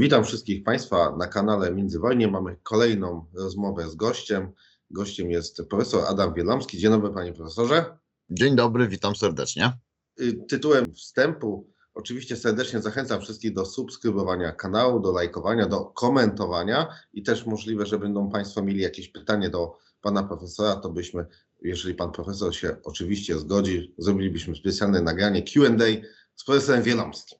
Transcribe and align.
Witam 0.00 0.24
wszystkich 0.24 0.64
Państwa 0.64 1.16
na 1.16 1.26
kanale 1.26 1.74
Międzywojnie. 1.74 2.28
Mamy 2.28 2.56
kolejną 2.62 3.26
rozmowę 3.34 3.90
z 3.90 3.94
gościem. 3.94 4.52
Gościem 4.90 5.30
jest 5.30 5.62
profesor 5.70 6.04
Adam 6.08 6.34
Wielamski. 6.34 6.78
Dzień 6.78 6.90
dobry, 6.90 7.10
panie 7.10 7.32
profesorze. 7.32 7.98
Dzień 8.30 8.56
dobry, 8.56 8.88
witam 8.88 9.16
serdecznie. 9.16 9.72
Y, 10.20 10.32
tytułem 10.48 10.94
wstępu 10.94 11.72
oczywiście 11.94 12.36
serdecznie 12.36 12.82
zachęcam 12.82 13.20
wszystkich 13.20 13.54
do 13.54 13.64
subskrybowania 13.64 14.52
kanału, 14.52 15.00
do 15.00 15.12
lajkowania, 15.12 15.66
do 15.66 15.84
komentowania 15.84 16.88
i 17.12 17.22
też 17.22 17.46
możliwe, 17.46 17.86
że 17.86 17.98
będą 17.98 18.30
Państwo 18.30 18.62
mieli 18.62 18.80
jakieś 18.80 19.08
pytanie 19.08 19.50
do 19.50 19.78
pana 20.00 20.22
profesora, 20.22 20.76
to 20.76 20.90
byśmy, 20.90 21.26
jeżeli 21.62 21.94
pan 21.94 22.12
profesor 22.12 22.54
się 22.56 22.76
oczywiście 22.84 23.38
zgodzi, 23.38 23.94
zrobilibyśmy 23.98 24.56
specjalne 24.56 25.02
nagranie 25.02 25.42
Q&A 25.42 25.86
z 26.34 26.44
profesorem 26.44 26.82
Wielomskim. 26.82 27.38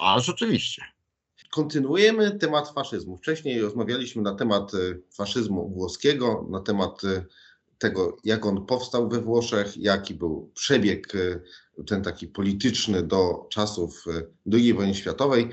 A 0.00 0.20
rzeczywiście. 0.20 0.91
Kontynuujemy 1.52 2.38
temat 2.38 2.68
faszyzmu. 2.74 3.16
Wcześniej 3.16 3.60
rozmawialiśmy 3.60 4.22
na 4.22 4.34
temat 4.34 4.74
y, 4.74 5.02
faszyzmu 5.16 5.68
włoskiego, 5.68 6.46
na 6.50 6.60
temat 6.60 7.04
y, 7.04 7.24
tego, 7.78 8.16
jak 8.24 8.46
on 8.46 8.66
powstał 8.66 9.08
we 9.08 9.20
Włoszech, 9.20 9.76
jaki 9.76 10.14
był 10.14 10.50
przebieg 10.54 11.14
y, 11.14 11.42
ten 11.86 12.02
taki 12.02 12.26
polityczny 12.26 13.02
do 13.02 13.46
czasów 13.50 14.04
II 14.52 14.74
wojny 14.74 14.94
światowej, 14.94 15.48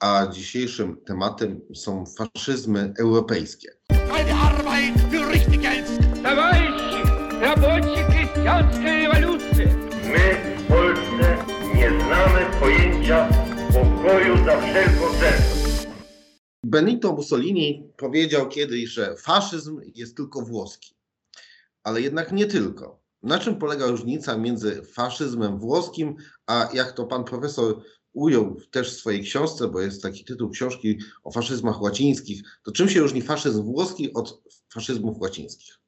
a 0.00 0.26
dzisiejszym 0.32 0.96
tematem 1.06 1.60
są 1.74 2.04
faszyzmy 2.06 2.94
europejskie. 2.98 3.68
Arbeit 4.42 4.94
für 5.10 5.32
richtig 5.32 5.60
Geld. 5.60 5.88
My 10.04 10.36
w 10.58 10.66
Polsce 10.68 11.36
nie 11.74 11.88
znamy 11.88 12.46
pojęcia 12.60 13.28
pokoju 13.72 14.44
za 14.44 14.60
wszelką. 14.60 15.09
Benito 16.70 17.12
Mussolini 17.12 17.92
powiedział 17.96 18.48
kiedyś, 18.48 18.90
że 18.90 19.16
faszyzm 19.16 19.80
jest 19.94 20.16
tylko 20.16 20.42
włoski, 20.42 20.94
ale 21.82 22.00
jednak 22.00 22.32
nie 22.32 22.46
tylko. 22.46 23.00
Na 23.22 23.38
czym 23.38 23.56
polega 23.56 23.86
różnica 23.86 24.36
między 24.36 24.82
faszyzmem 24.82 25.58
włoskim, 25.58 26.16
a 26.46 26.68
jak 26.74 26.92
to 26.92 27.06
pan 27.06 27.24
profesor 27.24 27.82
ujął 28.12 28.60
też 28.70 28.90
w 28.92 28.98
swojej 28.98 29.22
książce, 29.22 29.68
bo 29.68 29.80
jest 29.80 30.02
taki 30.02 30.24
tytuł 30.24 30.50
książki 30.50 30.98
o 31.24 31.30
faszyzmach 31.30 31.82
łacińskich, 31.82 32.42
to 32.62 32.72
czym 32.72 32.88
się 32.88 33.00
różni 33.00 33.22
faszyzm 33.22 33.62
włoski 33.62 34.12
od 34.12 34.42
faszyzmów 34.72 35.18
łacińskich? 35.18 35.79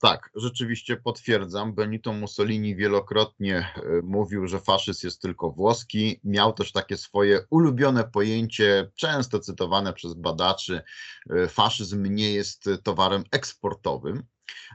Tak, 0.00 0.30
rzeczywiście 0.34 0.96
potwierdzam. 0.96 1.74
Benito 1.74 2.12
Mussolini 2.12 2.76
wielokrotnie 2.76 3.56
e, 3.58 3.82
mówił, 4.02 4.46
że 4.46 4.60
faszyzm 4.60 5.06
jest 5.06 5.22
tylko 5.22 5.50
włoski. 5.50 6.20
Miał 6.24 6.52
też 6.52 6.72
takie 6.72 6.96
swoje 6.96 7.40
ulubione 7.50 8.04
pojęcie, 8.04 8.90
często 8.94 9.40
cytowane 9.40 9.92
przez 9.92 10.14
badaczy: 10.14 10.82
e, 11.30 11.48
faszyzm 11.48 12.14
nie 12.14 12.32
jest 12.32 12.68
towarem 12.82 13.24
eksportowym. 13.30 14.22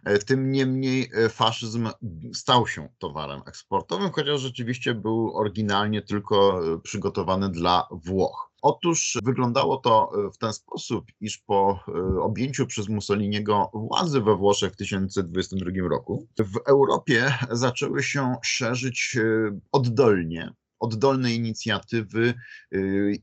E, 0.06 0.20
tym 0.20 0.52
niemniej 0.52 1.12
faszyzm 1.30 1.90
stał 2.34 2.68
się 2.68 2.90
towarem 2.98 3.42
eksportowym, 3.46 4.12
chociaż 4.12 4.42
rzeczywiście 4.42 4.96
był 4.96 5.38
oryginalnie 5.38 6.02
tylko 6.02 6.62
przygotowany 6.84 7.50
dla 7.50 7.88
Włoch. 7.92 8.50
Otóż 8.62 9.18
wyglądało 9.24 9.78
to 9.78 10.12
e, 10.28 10.32
w 10.32 10.38
ten 10.38 10.54
sposób, 10.54 11.06
iż 11.22 11.38
po 11.38 11.80
e, 11.88 12.22
objęciu 12.22 12.68
przez 12.68 12.90
Mussoliniego 12.90 13.72
władzy 13.74 14.22
we 14.22 14.36
Włoszech 14.36 14.74
w 14.74 14.76
1922 14.76 15.90
roku, 15.90 16.28
w 16.40 16.58
Europie 16.68 17.34
zaczęły 17.52 18.04
się 18.04 18.36
szerzyć 18.44 19.18
e, 19.18 19.60
oddolnie, 19.72 20.54
oddolne 20.80 21.34
inicjatywy 21.34 22.34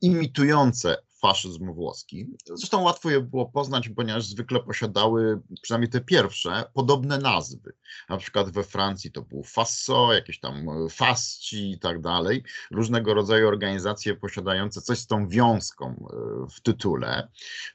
imitujące 0.03 0.97
faszyzm 1.21 1.73
włoski. 1.73 2.27
Zresztą 2.55 2.83
łatwo 2.83 3.11
je 3.11 3.21
było 3.21 3.47
poznać, 3.47 3.89
ponieważ 3.89 4.27
zwykle 4.27 4.61
posiadały, 4.61 5.41
przynajmniej 5.63 5.91
te 5.91 6.01
pierwsze, 6.01 6.65
podobne 6.75 7.19
nazwy. 7.19 7.73
Na 8.09 8.17
przykład 8.17 8.51
we 8.51 8.65
Francji 8.65 9.13
to 9.13 9.23
był 9.23 9.43
Fasso, 9.43 10.13
jakieś 10.13 10.41
tam 10.41 10.69
e, 10.69 10.89
Fasci 10.91 11.71
i 11.71 11.79
tak 11.79 12.01
dalej. 12.01 12.43
Różnego 12.71 13.15
rodzaju 13.15 13.49
organizacje 13.49 14.15
posiadające 14.15 14.81
coś 14.81 14.99
z 14.99 15.07
tą 15.07 15.29
wiązką 15.29 15.87
e, 15.89 16.47
w 16.51 16.61
tytule. 16.61 17.29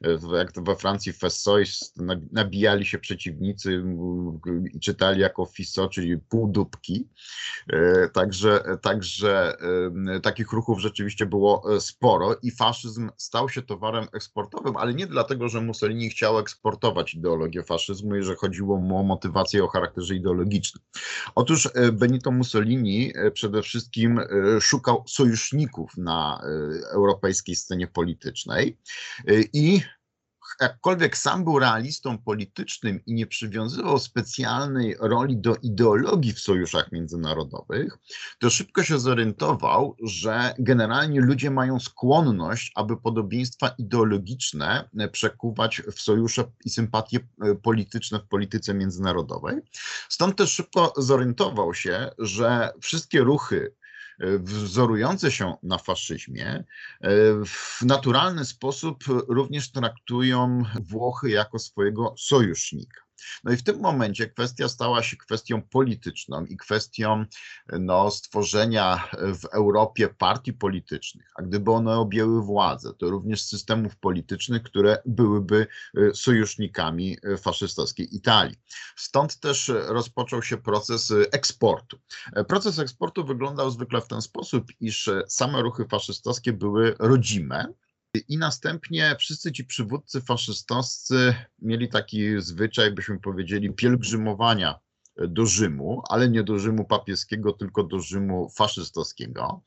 E, 0.03 0.37
jak 0.37 0.63
we 0.63 0.75
Francji 0.75 1.13
Fessois 1.13 1.93
nabijali 2.31 2.85
się 2.85 2.99
przeciwnicy 2.99 3.83
i 4.73 4.79
czytali 4.79 5.21
jako 5.21 5.45
Fisso, 5.45 5.87
czyli 5.87 6.17
półdubki. 6.17 7.09
Także, 8.13 8.63
także 8.81 9.57
takich 10.23 10.51
ruchów 10.51 10.79
rzeczywiście 10.79 11.25
było 11.25 11.63
sporo 11.79 12.35
i 12.43 12.51
faszyzm 12.51 13.09
stał 13.31 13.49
się 13.49 13.61
towarem 13.61 14.07
eksportowym, 14.13 14.77
ale 14.77 14.93
nie 14.93 15.07
dlatego, 15.07 15.49
że 15.49 15.61
Mussolini 15.61 16.09
chciał 16.09 16.39
eksportować 16.39 17.13
ideologię 17.13 17.63
faszyzmu 17.63 18.15
i 18.15 18.23
że 18.23 18.35
chodziło 18.35 18.77
mu 18.77 18.97
o 18.97 19.03
motywację 19.03 19.63
o 19.63 19.67
charakterze 19.67 20.15
ideologicznym. 20.15 20.83
Otóż 21.35 21.69
e, 21.73 21.91
Benito 21.91 22.31
Mussolini 22.31 23.11
e, 23.15 23.31
przede 23.31 23.61
wszystkim 23.61 24.19
e, 24.19 24.25
szukał 24.61 25.03
sojuszników 25.07 25.97
na 25.97 26.41
europejskiej 26.93 27.55
scenie 27.55 27.87
politycznej 27.87 28.77
i 29.53 29.81
jakkolwiek 30.61 31.17
sam 31.17 31.43
był 31.43 31.59
realistą 31.59 32.17
politycznym 32.17 33.05
i 33.05 33.13
nie 33.13 33.27
przywiązywał 33.27 33.99
specjalnej 33.99 34.95
roli 34.99 35.37
do 35.37 35.55
ideologii 35.55 36.33
w 36.33 36.39
sojuszach 36.39 36.91
międzynarodowych, 36.91 37.97
to 38.39 38.49
szybko 38.49 38.83
się 38.83 38.99
zorientował, 38.99 39.95
że 40.03 40.53
generalnie 40.59 41.21
ludzie 41.21 41.51
mają 41.51 41.79
skłonność, 41.79 42.71
aby 42.75 42.97
podobieństwa 42.97 43.75
ideologiczne 43.77 44.89
przekuwać 45.11 45.81
w 45.95 46.01
sojusze 46.01 46.43
i 46.65 46.69
sympatie 46.69 47.19
e, 47.41 47.55
polityczne 47.55 48.19
w 48.19 48.27
polityce 48.27 48.73
międzynarodowej. 48.73 49.55
Stąd 50.09 50.35
też 50.35 50.51
szybko 50.51 50.93
zorientował 50.97 51.73
się, 51.73 52.09
że 52.17 52.69
wszystkie 52.81 53.19
ruchy 53.19 53.73
wzorujące 54.39 55.31
się 55.31 55.53
na 55.63 55.77
faszyzmie, 55.77 56.47
e, 56.47 56.63
w 57.45 57.81
naturalny 57.81 58.45
sposób 58.45 59.03
również 59.27 59.71
traktują 59.71 60.63
Włochy 60.79 61.29
jako 61.29 61.59
swojego 61.59 62.15
sojusznika. 62.17 63.01
No 63.43 63.51
i 63.51 63.57
w 63.57 63.63
tym 63.63 63.79
momencie 63.79 64.27
kwestia 64.27 64.69
stała 64.69 65.03
się 65.03 65.17
kwestią 65.17 65.61
polityczną 65.61 66.45
i 66.45 66.57
kwestią 66.57 67.25
no, 67.79 68.11
stworzenia 68.11 69.09
w 69.41 69.45
Europie 69.45 70.09
partii 70.09 70.53
politycznych, 70.53 71.31
a 71.35 71.41
gdyby 71.41 71.71
one 71.71 71.97
objęły 71.97 72.43
władzę, 72.43 72.93
to 72.97 73.09
również 73.09 73.41
systemów 73.41 73.95
politycznych, 73.95 74.63
które 74.63 75.01
byłyby 75.05 75.67
y, 75.97 76.11
sojusznikami 76.15 77.17
y, 77.25 77.37
faszystowskiej 77.37 78.15
Italii. 78.15 78.55
Stąd 78.95 79.39
też 79.39 79.71
rozpoczął 79.87 80.43
się 80.43 80.57
proces 80.57 81.13
eksportu. 81.31 81.99
Proces 82.47 82.79
eksportu 82.79 83.25
wyglądał 83.25 83.71
zwykle 83.71 84.01
w 84.01 84.07
ten 84.07 84.21
sposób, 84.21 84.67
iż 84.79 85.09
same 85.27 85.61
ruchy 85.61 85.85
faszystowskie 85.85 86.53
były 86.53 86.95
rodzime, 86.99 87.73
i 88.27 88.37
następnie 88.37 89.15
wszyscy 89.19 89.51
ci 89.51 89.65
przywódcy 89.65 90.21
faszystowscy 90.21 91.35
mieli 91.61 91.89
taki 91.89 92.41
zwyczaj, 92.41 92.91
byśmy 92.91 93.19
powiedzieli, 93.19 93.73
pielgrzymowania 93.73 94.79
do 95.27 95.45
Rzymu, 95.45 96.01
ale 96.09 96.29
nie 96.29 96.43
do 96.43 96.59
Rzymu 96.59 96.85
papieskiego, 96.85 97.53
tylko 97.53 97.83
do 97.83 97.99
Rzymu 97.99 98.49
faszystowskiego, 98.49 99.61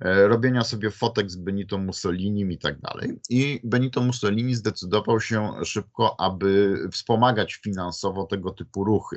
e, 0.00 0.28
robienia 0.28 0.64
sobie 0.64 0.90
fotek 0.90 1.30
z 1.30 1.36
Benito 1.36 1.78
Mussolinim 1.78 2.52
i 2.52 2.58
tak 2.58 2.80
dalej. 2.80 3.20
I 3.30 3.60
Benito 3.64 4.00
Mussolini 4.00 4.54
zdecydował 4.54 5.20
się 5.20 5.52
szybko, 5.64 6.20
aby 6.20 6.78
wspomagać 6.92 7.54
finansowo 7.54 8.24
tego 8.24 8.50
typu 8.50 8.84
ruchy. 8.84 9.16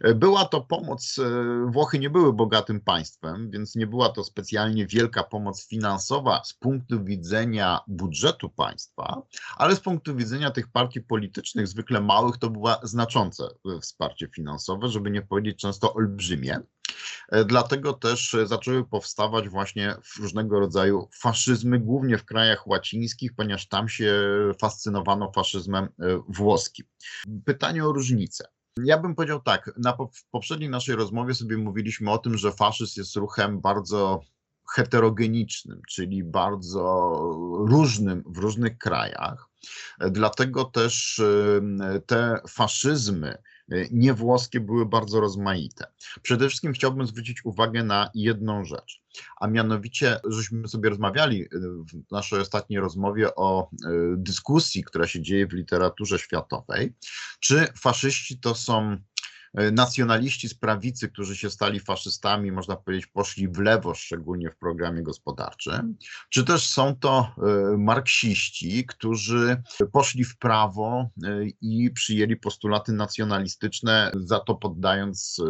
E, 0.00 0.14
była 0.14 0.44
to 0.44 0.60
pomoc, 0.60 1.18
e, 1.18 1.70
Włochy 1.70 1.98
nie 1.98 2.10
były 2.10 2.32
bogatym 2.32 2.80
państwem, 2.80 3.50
więc 3.50 3.76
nie 3.76 3.86
była 3.86 4.08
to 4.08 4.24
specjalnie 4.24 4.86
wielka 4.86 5.22
pomoc 5.22 5.66
finansowa 5.66 6.44
z 6.44 6.52
punktu 6.54 7.04
widzenia 7.04 7.80
budżetu 7.86 8.50
państwa, 8.50 9.22
ale 9.56 9.76
z 9.76 9.80
punktu 9.80 10.16
widzenia 10.16 10.50
tych 10.50 10.68
partii 10.68 11.00
politycznych, 11.00 11.68
zwykle 11.68 12.00
małych, 12.00 12.38
to 12.38 12.50
była 12.50 12.80
znaczące 12.82 13.48
wsparcie 13.80 14.28
finansowe, 14.28 14.88
żeby 14.88 15.10
nie 15.10 15.19
powiedzieć 15.22 15.60
często 15.60 15.94
olbrzymie. 15.94 16.60
E, 17.28 17.44
dlatego 17.44 17.92
też 17.92 18.36
zaczęły 18.44 18.84
powstawać 18.84 19.48
właśnie 19.48 19.94
różnego 20.20 20.60
rodzaju 20.60 21.08
faszyzmy, 21.20 21.78
głównie 21.78 22.18
w 22.18 22.24
krajach 22.24 22.66
łacińskich, 22.66 23.34
ponieważ 23.36 23.68
tam 23.68 23.88
się 23.88 24.14
fascynowano 24.60 25.32
faszyzmem 25.32 25.84
e, 25.84 25.88
włoskim. 26.28 26.86
Pytanie 27.44 27.84
o 27.84 27.92
różnicę. 27.92 28.44
Ja 28.84 28.98
bym 28.98 29.14
powiedział 29.14 29.40
tak, 29.40 29.70
na, 29.76 29.92
w 29.92 30.24
poprzedniej 30.30 30.70
naszej 30.70 30.96
rozmowie 30.96 31.34
sobie 31.34 31.56
mówiliśmy 31.56 32.10
o 32.10 32.18
tym, 32.18 32.38
że 32.38 32.52
faszyzm 32.52 33.00
jest 33.00 33.16
ruchem 33.16 33.60
bardzo 33.60 34.20
heterogenicznym, 34.74 35.82
czyli 35.88 36.24
bardzo 36.24 37.12
różnym 37.68 38.22
w 38.26 38.38
różnych 38.38 38.78
krajach. 38.78 39.48
Dlatego 40.10 40.64
też 40.64 41.22
te 42.06 42.40
faszyzmy 42.48 43.38
niewłoskie 43.90 44.60
były 44.60 44.86
bardzo 44.86 45.20
rozmaite. 45.20 45.84
Przede 46.22 46.48
wszystkim 46.48 46.72
chciałbym 46.72 47.06
zwrócić 47.06 47.44
uwagę 47.44 47.84
na 47.84 48.10
jedną 48.14 48.64
rzecz, 48.64 49.02
a 49.40 49.46
mianowicie, 49.46 50.20
żeśmy 50.24 50.68
sobie 50.68 50.90
rozmawiali 50.90 51.48
w 51.92 52.12
naszej 52.12 52.40
ostatniej 52.40 52.80
rozmowie 52.80 53.34
o 53.34 53.70
dyskusji, 54.16 54.84
która 54.84 55.06
się 55.06 55.22
dzieje 55.22 55.46
w 55.46 55.52
literaturze 55.52 56.18
światowej, 56.18 56.94
czy 57.40 57.66
faszyści 57.76 58.38
to 58.38 58.54
są 58.54 58.96
E, 58.96 59.09
nacjonaliści 59.54 60.48
z 60.48 60.54
prawicy, 60.54 61.08
którzy 61.08 61.36
się 61.36 61.50
stali 61.50 61.80
faszystami, 61.80 62.52
można 62.52 62.76
powiedzieć, 62.76 63.06
poszli 63.06 63.48
w 63.48 63.58
lewo, 63.58 63.94
szczególnie 63.94 64.50
w 64.50 64.56
programie 64.56 65.02
gospodarczym, 65.02 65.96
czy 66.30 66.44
też 66.44 66.66
są 66.68 66.96
to 66.96 67.34
e, 67.38 67.76
marksiści, 67.76 68.86
którzy 68.86 69.62
poszli 69.92 70.24
w 70.24 70.38
prawo 70.38 71.10
e, 71.24 71.28
i 71.60 71.90
przyjęli 71.90 72.36
postulaty 72.36 72.92
nacjonalistyczne, 72.92 74.12
za 74.14 74.40
to 74.40 74.54
poddając 74.54 75.40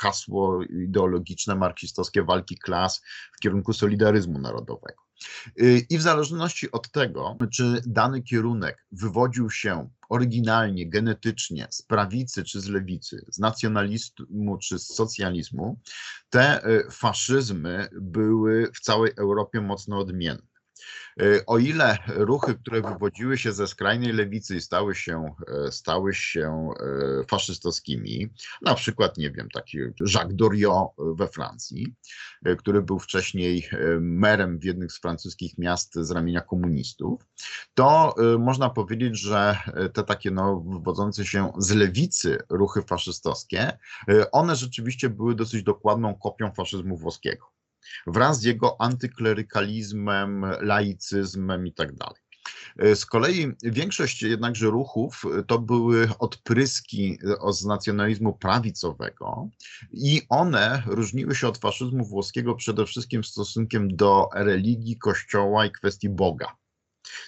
hasło 0.00 0.62
ideologiczne 0.64 1.54
marksistowskie 1.54 2.22
walki 2.22 2.58
klas 2.58 3.02
w 3.36 3.40
kierunku 3.40 3.72
solidaryzmu 3.72 4.38
narodowego. 4.38 5.02
I 5.90 5.98
w 5.98 6.02
zależności 6.02 6.70
od 6.70 6.90
tego, 6.90 7.36
czy 7.52 7.82
dany 7.86 8.22
kierunek 8.22 8.86
wywodził 8.92 9.50
się 9.50 9.90
oryginalnie, 10.10 10.90
genetycznie 10.90 11.66
z 11.70 11.82
prawicy 11.82 12.44
czy 12.44 12.60
z 12.60 12.68
lewicy, 12.68 13.24
z 13.28 13.38
nacjonalizmu 13.38 14.58
czy 14.58 14.78
z 14.78 14.86
socjalizmu, 14.86 15.80
te 16.30 16.62
faszyzmy 16.90 17.88
były 17.92 18.70
w 18.74 18.80
całej 18.80 19.12
Europie 19.16 19.60
mocno 19.60 19.98
odmienne. 19.98 20.49
E, 21.20 21.46
o 21.46 21.58
ile 21.58 21.98
ruchy, 22.06 22.54
które 22.54 22.82
wywodziły 22.82 23.38
się 23.38 23.52
ze 23.52 23.66
skrajnej 23.66 24.12
lewicy 24.12 24.56
i 24.56 24.60
stały 24.60 24.94
się, 24.94 25.34
e, 25.66 25.72
stały 25.72 26.14
się 26.14 26.68
e, 26.80 27.24
faszystowskimi, 27.24 28.28
na 28.62 28.74
przykład, 28.74 29.18
nie 29.18 29.30
wiem, 29.30 29.48
taki 29.54 29.78
Jacques 30.14 30.36
Doriot 30.36 30.88
we 30.98 31.28
Francji, 31.28 31.94
który 32.58 32.82
był 32.82 32.98
wcześniej 32.98 33.68
merem 34.00 34.58
w 34.58 34.90
z 34.92 35.00
francuskich 35.00 35.58
miast 35.58 35.94
z 35.94 36.10
ramienia 36.10 36.40
komunistów, 36.40 37.26
to 37.74 38.14
można 38.38 38.70
powiedzieć, 38.70 39.20
że 39.20 39.58
te 39.92 40.04
takie 40.04 40.30
no, 40.30 40.60
wywodzące 40.60 41.24
się 41.24 41.52
z 41.58 41.70
lewicy 41.70 42.38
ruchy 42.50 42.82
faszystowskie, 42.82 43.78
one 44.32 44.56
rzeczywiście 44.56 45.10
były 45.10 45.34
dosyć 45.34 45.62
dokładną 45.62 46.14
kopią 46.14 46.52
faszyzmu 46.52 46.96
włoskiego 46.96 47.59
wraz 48.06 48.40
z 48.40 48.44
jego 48.44 48.80
antyklerykalizmem, 48.80 50.46
laicyzmem 50.60 51.66
i 51.66 51.72
tak. 51.72 52.20
Z 52.94 53.06
kolei 53.06 53.52
większość 53.62 54.22
jednakże 54.22 54.66
ruchów 54.66 55.24
to 55.46 55.58
były 55.58 56.08
odpryski 56.18 57.18
z 57.50 57.64
nacjonalizmu 57.64 58.32
prawicowego 58.32 59.48
i 59.92 60.22
one 60.28 60.82
różniły 60.86 61.34
się 61.34 61.48
od 61.48 61.58
faszyzmu 61.58 62.04
włoskiego 62.04 62.54
przede 62.54 62.86
wszystkim 62.86 63.24
stosunkiem 63.24 63.96
do 63.96 64.28
religii, 64.34 64.98
kościoła 64.98 65.66
i 65.66 65.70
kwestii 65.70 66.08
Boga. 66.08 66.59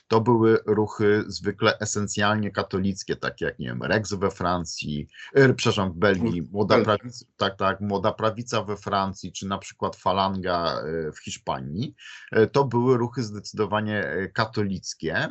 To 0.09 0.21
były 0.21 0.59
ruchy 0.67 1.25
zwykle 1.27 1.79
esencjalnie 1.79 2.51
katolickie, 2.51 3.17
takie 3.17 3.45
jak, 3.45 3.59
nie 3.59 3.67
wiem, 3.67 3.83
Rex 3.83 4.15
we 4.15 4.31
Francji, 4.31 5.09
er, 5.35 5.57
przepraszam, 5.57 5.93
w 5.93 5.97
Belgii, 5.97 6.43
młoda 6.53 6.81
prawica, 6.85 7.25
tak, 7.37 7.57
tak, 7.57 7.81
młoda 7.81 8.13
prawica 8.13 8.63
we 8.65 8.77
Francji, 8.77 9.33
czy 9.33 9.47
na 9.47 9.59
przykład 9.59 9.97
falanga 9.97 10.81
e, 10.81 11.13
w 11.13 11.19
Hiszpanii. 11.19 11.95
E, 12.33 12.47
to 12.47 12.65
były 12.65 12.97
ruchy 12.97 13.23
zdecydowanie 13.23 14.31
katolickie 14.35 15.29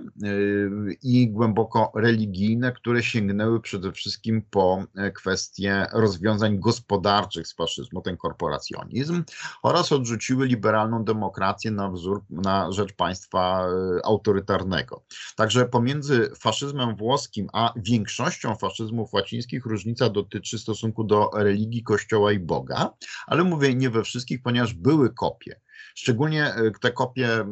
i 1.03 1.31
głęboko 1.31 1.91
religijne, 1.95 2.71
które 2.71 3.03
sięgnęły 3.03 3.61
przede 3.61 3.91
wszystkim 3.91 4.41
po 4.49 4.83
kwestie 5.15 5.85
rozwiązań 5.93 6.59
gospodarczych 6.59 7.47
z 7.47 7.55
faszyzmu, 7.55 8.01
ten 8.01 8.17
korporacjonizm, 8.17 9.23
oraz 9.63 9.91
odrzuciły 9.91 10.47
liberalną 10.47 11.03
demokrację 11.03 11.71
na 11.71 11.89
wzór, 11.89 12.23
na 12.29 12.71
rzecz 12.71 12.93
państwa 12.93 13.67
autorytarnego 14.03 14.40
autorytarnego. 14.41 15.03
Także 15.35 15.65
pomiędzy 15.65 16.31
faszyzmem 16.39 16.95
włoskim 16.95 17.47
a 17.53 17.73
większością 17.75 18.55
faszyzmów 18.55 19.13
łacińskich 19.13 19.65
różnica 19.65 20.09
dotyczy 20.09 20.59
stosunku 20.59 21.03
do 21.03 21.29
religii, 21.33 21.83
kościoła 21.83 22.31
i 22.31 22.39
Boga, 22.39 22.93
ale 23.27 23.43
mówię 23.43 23.75
nie 23.75 23.89
we 23.89 24.03
wszystkich, 24.03 24.41
ponieważ 24.41 24.73
były 24.73 25.13
kopie. 25.13 25.61
Szczególnie 25.95 26.45
e, 26.45 26.71
te 26.81 26.91
kopie, 26.91 27.45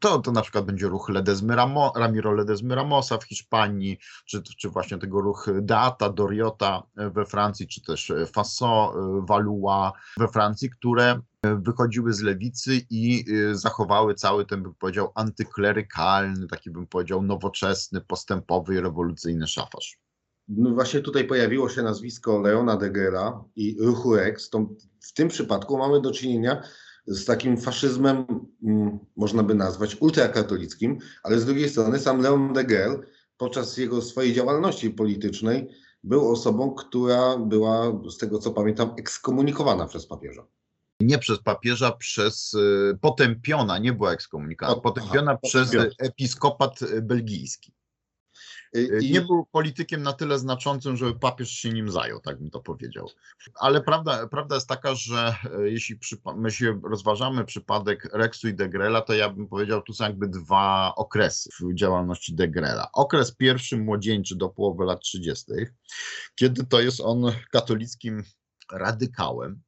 to, 0.00 0.18
to 0.18 0.32
na 0.32 0.42
przykład 0.42 0.64
będzie 0.64 0.86
ruch 0.86 1.08
Ledesmy 1.08 1.56
Ramo, 1.56 1.92
Ramiro 1.96 2.32
Ledesmy 2.32 2.74
Ramosa 2.74 3.18
w 3.18 3.24
Hiszpanii, 3.24 3.98
czy, 4.26 4.42
czy 4.42 4.68
właśnie 4.68 4.98
tego 4.98 5.20
ruch 5.20 5.46
Data, 5.62 6.12
Doriota 6.12 6.82
we 6.96 7.24
Francji, 7.24 7.68
czy 7.68 7.82
też 7.82 8.12
Faso, 8.34 8.94
Valois 9.28 9.92
we 10.18 10.28
Francji, 10.28 10.70
które 10.70 11.20
wychodziły 11.42 12.12
z 12.12 12.20
lewicy 12.20 12.80
i 12.90 13.24
zachowały 13.52 14.14
cały 14.14 14.46
ten, 14.46 14.62
bym 14.62 14.74
powiedział, 14.74 15.12
antyklerykalny, 15.14 16.46
taki 16.46 16.70
bym 16.70 16.86
powiedział, 16.86 17.22
nowoczesny, 17.22 18.00
postępowy 18.00 18.74
i 18.74 18.80
rewolucyjny 18.80 19.46
szafarz. 19.46 19.98
No 20.48 20.70
właśnie 20.70 21.00
tutaj 21.00 21.24
pojawiło 21.24 21.68
się 21.68 21.82
nazwisko 21.82 22.40
Leona 22.40 22.76
de 22.76 22.90
Gera 22.90 23.44
i 23.56 23.76
ruchu 23.80 24.16
Rex. 24.16 24.50
W 25.00 25.12
tym 25.12 25.28
przypadku 25.28 25.78
mamy 25.78 26.00
do 26.00 26.10
czynienia 26.10 26.62
z 27.10 27.24
takim 27.24 27.56
faszyzmem, 27.56 28.26
mm, 28.62 28.98
można 29.16 29.42
by 29.42 29.54
nazwać 29.54 29.96
ultrakatolickim, 30.00 30.98
ale 31.22 31.38
z 31.38 31.44
drugiej 31.44 31.68
strony 31.68 31.98
sam 31.98 32.20
Leon 32.20 32.52
de 32.52 32.64
Gel 32.64 33.06
podczas 33.36 33.76
jego 33.76 34.02
swojej 34.02 34.34
działalności 34.34 34.90
politycznej 34.90 35.68
był 36.04 36.30
osobą, 36.30 36.74
która 36.74 37.38
była, 37.38 38.00
z 38.10 38.18
tego 38.18 38.38
co 38.38 38.50
pamiętam, 38.50 38.94
ekskomunikowana 38.98 39.86
przez 39.86 40.06
papieża 40.06 40.46
nie 41.00 41.18
przez 41.18 41.38
papieża, 41.38 41.92
przez 41.92 42.54
y, 42.54 42.98
potępiona, 43.00 43.78
nie 43.78 43.92
była 43.92 44.12
ekskomunikowana, 44.12 44.80
potępiona 44.80 45.30
Aha, 45.30 45.40
przez 45.42 45.70
episkopat 45.98 46.80
belgijski. 47.02 47.72
Y, 48.76 48.98
I... 49.02 49.12
Nie 49.12 49.20
był 49.20 49.46
politykiem 49.52 50.02
na 50.02 50.12
tyle 50.12 50.38
znaczącym, 50.38 50.96
żeby 50.96 51.14
papież 51.14 51.50
się 51.50 51.70
nim 51.70 51.90
zajął, 51.90 52.20
tak 52.20 52.38
bym 52.38 52.50
to 52.50 52.60
powiedział. 52.60 53.10
Ale 53.54 53.80
prawda, 53.80 54.28
prawda 54.28 54.54
jest 54.54 54.68
taka, 54.68 54.94
że 54.94 55.34
e, 55.58 55.70
jeśli 55.70 55.98
my 56.36 56.50
się 56.50 56.80
rozważamy 56.84 57.44
przypadek 57.44 58.08
Rexu 58.12 58.48
i 58.48 58.54
Degrela, 58.54 59.00
to 59.00 59.14
ja 59.14 59.30
bym 59.30 59.48
powiedział, 59.48 59.82
tu 59.82 59.92
są 59.92 60.04
jakby 60.04 60.28
dwa 60.28 60.92
okresy 60.96 61.50
w 61.60 61.74
działalności 61.74 62.34
Degrela. 62.34 62.88
Okres 62.92 63.32
pierwszy 63.32 63.76
młodzieńczy 63.76 64.36
do 64.36 64.48
połowy 64.48 64.84
lat 64.84 65.00
30., 65.00 65.52
kiedy 66.34 66.66
to 66.66 66.80
jest 66.80 67.00
on 67.00 67.32
katolickim 67.50 68.22
radykałem, 68.72 69.60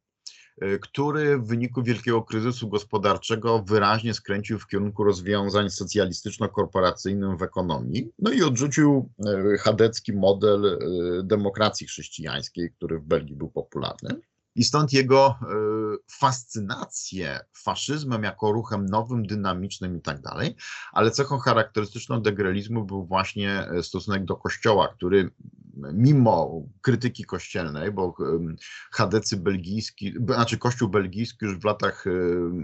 który 0.81 1.38
w 1.38 1.47
wyniku 1.47 1.82
wielkiego 1.82 2.23
kryzysu 2.23 2.69
gospodarczego 2.69 3.62
wyraźnie 3.67 4.14
skręcił 4.14 4.59
w 4.59 4.67
kierunku 4.67 5.05
rozwiązań 5.05 5.70
socjalistyczno-korporacyjnych 5.70 7.38
w 7.38 7.43
ekonomii, 7.43 8.12
no 8.19 8.32
i 8.32 8.43
odrzucił 8.43 9.11
e, 9.26 9.59
chadecki 9.59 10.12
model 10.12 10.66
e, 10.66 10.78
demokracji 11.23 11.87
chrześcijańskiej, 11.87 12.71
który 12.71 12.99
w 12.99 13.04
Belgii 13.04 13.37
był 13.37 13.50
popularny. 13.50 14.21
I 14.54 14.64
stąd 14.64 14.92
jego 14.92 15.38
fascynację 16.11 17.40
faszyzmem 17.56 18.23
jako 18.23 18.52
ruchem 18.52 18.87
nowym, 18.87 19.26
dynamicznym 19.26 19.97
i 19.97 20.00
tak 20.00 20.21
dalej, 20.21 20.56
ale 20.92 21.11
cechą 21.11 21.38
charakterystyczną 21.38 22.23
degrelizmu 22.23 22.85
był 22.85 23.06
właśnie 23.06 23.66
stosunek 23.82 24.25
do 24.25 24.37
kościoła, 24.37 24.88
który 24.88 25.30
mimo 25.92 26.62
krytyki 26.80 27.25
kościelnej, 27.25 27.92
bo 27.92 28.14
chadecy 28.92 29.37
belgijski, 29.37 30.14
znaczy 30.26 30.59
kościół 30.59 30.88
belgijski 30.88 31.44
już 31.44 31.59
w 31.59 31.64
latach 31.64 32.04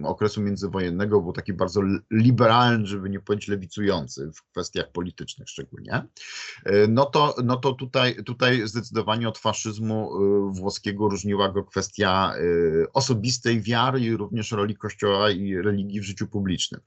okresu 0.04 0.40
międzywojennego 0.40 1.21
był 1.21 1.33
taki 1.33 1.52
bardzo 1.52 1.80
liberalny, 2.11 2.87
żeby 2.87 3.11
nie 3.11 3.21
powiedzieć 3.21 3.49
lewicujący 3.49 4.30
w 4.35 4.42
kwestiach 4.42 4.92
politycznych 4.92 5.49
szczególnie, 5.49 6.07
e, 6.64 6.88
no 6.88 7.04
to, 7.07 7.35
no 7.45 7.57
to 7.57 7.73
tutaj, 7.73 8.25
tutaj 8.25 8.68
zdecydowanie 8.68 9.28
od 9.28 9.38
faszyzmu 9.38 10.11
e, 10.12 10.52
włoskiego 10.52 11.09
różniła 11.09 11.49
go 11.49 11.64
kwestia 11.64 11.77
e, 11.78 12.32
osobistej 12.92 13.62
wiary 13.62 14.00
i 14.00 14.16
również 14.16 14.52
roli 14.52 14.76
kościoła 14.76 15.30
i 15.30 15.54
religii 15.56 16.00
w 16.00 16.04
życiu 16.04 16.26
publicznym. 16.26 16.80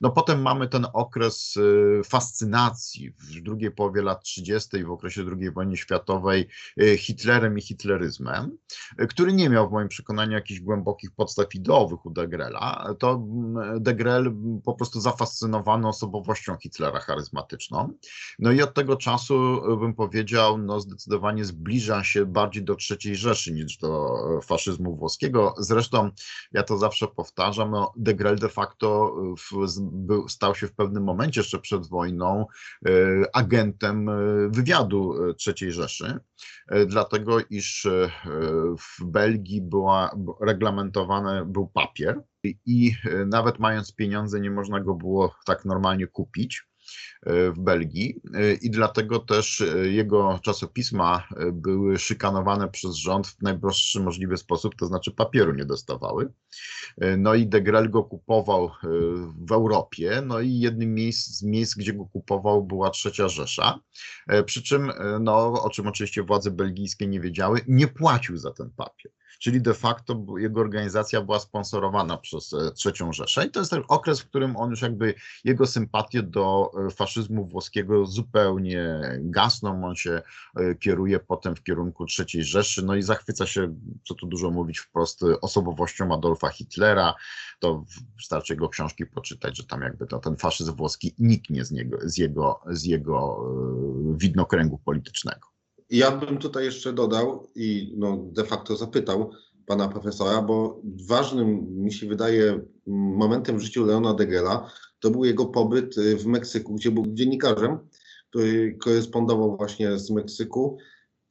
No 0.00 0.10
potem 0.10 0.42
mamy 0.42 0.68
ten 0.68 0.86
okres 0.92 1.58
fascynacji 2.04 3.10
w 3.10 3.40
drugiej 3.40 3.70
połowie 3.70 4.02
lat 4.02 4.22
30. 4.22 4.84
w 4.84 4.90
okresie 4.90 5.24
II 5.40 5.50
wojny 5.50 5.76
światowej 5.76 6.48
y, 6.82 6.96
Hitlerem 6.98 7.58
i 7.58 7.62
hitleryzmem, 7.62 8.58
y, 9.00 9.06
który 9.06 9.32
nie 9.32 9.48
miał 9.50 9.68
w 9.68 9.72
moim 9.72 9.88
przekonaniu 9.88 10.32
jakichś 10.32 10.60
głębokich 10.60 11.10
podstaw 11.10 11.54
ideowych 11.54 12.06
u 12.06 12.10
Degrela, 12.10 12.94
to 12.98 13.12
mm, 13.12 13.82
Degrel 13.82 14.34
po 14.64 14.74
prostu 14.74 15.00
zafascynowany 15.00 15.88
osobowością 15.88 16.56
Hitlera 16.56 17.00
charyzmatyczną. 17.00 17.92
No 18.38 18.52
i 18.52 18.62
od 18.62 18.74
tego 18.74 18.96
czasu 18.96 19.34
y, 19.72 19.76
bym 19.76 19.94
powiedział, 19.94 20.58
no 20.58 20.80
zdecydowanie 20.80 21.44
zbliża 21.44 22.04
się 22.04 22.26
bardziej 22.26 22.64
do 22.64 22.76
III 22.90 23.16
Rzeszy 23.16 23.52
niż 23.52 23.78
do 23.78 24.14
faszyzmu 24.42 24.96
włoskiego. 24.96 25.54
Zresztą 25.58 26.10
ja 26.52 26.62
to 26.62 26.78
zawsze 26.78 27.08
powtarzam, 27.08 27.70
no 27.70 27.92
Degrel 27.96 28.38
de 28.38 28.48
facto 28.48 29.16
w, 29.38 29.66
był, 29.80 30.28
stał 30.28 30.54
się 30.54 30.66
w 30.66 30.74
pewnym 30.74 31.04
momencie 31.04 31.40
jeszcze 31.40 31.58
przed 31.58 31.88
wojną 31.88 32.46
agentem 33.32 34.10
wywiadu 34.50 35.14
III 35.46 35.72
Rzeszy, 35.72 36.18
dlatego 36.86 37.38
iż 37.50 37.88
w 38.78 39.04
Belgii 39.04 39.62
była 39.62 40.10
reglamentowany 40.40 41.44
był 41.46 41.66
papier 41.66 42.22
i 42.66 42.92
nawet 43.26 43.58
mając 43.58 43.94
pieniądze 43.94 44.40
nie 44.40 44.50
można 44.50 44.80
go 44.80 44.94
było 44.94 45.34
tak 45.46 45.64
normalnie 45.64 46.06
kupić 46.06 46.62
w 47.26 47.54
Belgii. 47.58 48.20
I 48.62 48.70
dlatego 48.70 49.18
też 49.18 49.62
jego 49.82 50.38
czasopisma 50.42 51.28
były 51.52 51.98
szykanowane 51.98 52.68
przez 52.68 52.94
rząd 52.94 53.26
w 53.26 53.42
najprostszy 53.42 54.00
możliwy 54.00 54.36
sposób, 54.36 54.74
to 54.76 54.86
znaczy 54.86 55.10
papieru 55.10 55.54
nie 55.54 55.64
dostawały. 55.64 56.32
No 57.18 57.34
i 57.34 57.46
de 57.46 57.62
Grel 57.62 57.90
go 57.90 58.04
kupował 58.04 58.70
w 59.46 59.52
Europie, 59.52 60.22
no 60.26 60.40
i 60.40 60.58
jednym 60.58 61.12
z 61.12 61.42
miejsc, 61.42 61.74
gdzie 61.74 61.92
go 61.92 62.04
kupował 62.04 62.64
była 62.64 62.90
Trzecia 62.90 63.28
Rzesza, 63.28 63.80
przy 64.46 64.62
czym, 64.62 64.92
no, 65.20 65.62
o 65.62 65.70
czym 65.70 65.86
oczywiście 65.86 66.22
władze 66.22 66.50
belgijskie 66.50 67.06
nie 67.06 67.20
wiedziały, 67.20 67.60
nie 67.68 67.88
płacił 67.88 68.36
za 68.36 68.50
ten 68.50 68.70
papier 68.70 69.12
czyli 69.44 69.62
de 69.62 69.74
facto 69.74 70.24
jego 70.36 70.60
organizacja 70.60 71.22
była 71.22 71.38
sponsorowana 71.38 72.16
przez 72.16 72.52
e, 72.52 72.72
trzecią 72.72 73.12
Rzeszę. 73.12 73.46
I 73.46 73.50
to 73.50 73.60
jest 73.60 73.70
ten 73.70 73.82
okres, 73.88 74.20
w 74.20 74.28
którym 74.28 74.56
on 74.56 74.70
już 74.70 74.82
jakby 74.82 75.14
jego 75.44 75.66
sympatie 75.66 76.22
do 76.22 76.70
e, 76.86 76.90
faszyzmu 76.90 77.46
włoskiego 77.46 78.06
zupełnie 78.06 79.00
gasną, 79.18 79.84
on 79.84 79.96
się 79.96 80.22
e, 80.56 80.74
kieruje 80.74 81.20
potem 81.20 81.56
w 81.56 81.62
kierunku 81.62 82.06
trzeciej 82.06 82.44
Rzeszy, 82.44 82.82
no 82.82 82.94
i 82.94 83.02
zachwyca 83.02 83.46
się, 83.46 83.74
co 84.04 84.14
tu 84.14 84.26
dużo 84.26 84.50
mówić 84.50 84.78
wprost, 84.78 85.20
osobowością 85.40 86.14
Adolfa 86.14 86.48
Hitlera, 86.48 87.14
to 87.58 87.84
wystarczy 88.16 88.52
jego 88.52 88.68
książki 88.68 89.06
poczytać, 89.06 89.56
że 89.56 89.64
tam 89.64 89.82
jakby 89.82 90.06
to, 90.06 90.18
ten 90.18 90.36
faszyzm 90.36 90.76
włoski 90.76 91.14
niknie 91.18 91.64
z, 91.64 91.70
niego, 91.70 91.98
z 92.02 92.18
jego, 92.18 92.60
z 92.70 92.84
jego 92.84 93.44
widnokręgu 94.16 94.78
politycznego. 94.78 95.53
Ja 95.90 96.10
bym 96.10 96.38
tutaj 96.38 96.64
jeszcze 96.64 96.92
dodał 96.92 97.50
i 97.54 97.94
no 97.96 98.16
de 98.32 98.44
facto 98.44 98.76
zapytał 98.76 99.30
pana 99.66 99.88
profesora, 99.88 100.42
bo 100.42 100.80
ważnym 101.08 101.66
mi 101.84 101.92
się 101.92 102.06
wydaje 102.06 102.60
momentem 102.86 103.58
w 103.58 103.62
życiu 103.62 103.84
Leona 103.84 104.14
Degela 104.14 104.70
to 105.04 105.10
był 105.10 105.24
jego 105.24 105.46
pobyt 105.46 105.98
y, 105.98 106.16
w 106.16 106.26
Meksyku, 106.26 106.74
gdzie 106.74 106.90
był 106.90 107.04
dziennikarzem, 107.06 107.78
który 108.30 108.76
korespondował 108.80 109.56
właśnie 109.56 109.98
z 109.98 110.10
Meksyku 110.10 110.78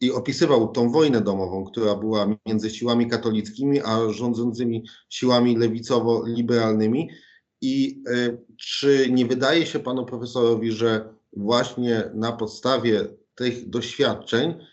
i 0.01 0.11
opisywał 0.11 0.67
tą 0.67 0.91
wojnę 0.91 1.21
domową, 1.21 1.65
która 1.65 1.95
była 1.95 2.37
między 2.45 2.69
siłami 2.69 3.07
katolickimi 3.07 3.81
a 3.81 4.09
rządzącymi 4.09 4.83
siłami 5.09 5.57
lewicowo-liberalnymi. 5.57 7.07
I 7.61 8.03
y, 8.09 8.37
czy 8.57 9.07
nie 9.11 9.25
wydaje 9.25 9.65
się 9.65 9.79
panu 9.79 10.05
profesorowi, 10.05 10.71
że 10.71 11.13
właśnie 11.37 12.03
na 12.13 12.31
podstawie 12.31 13.07
tych 13.35 13.69
doświadczeń 13.69 14.65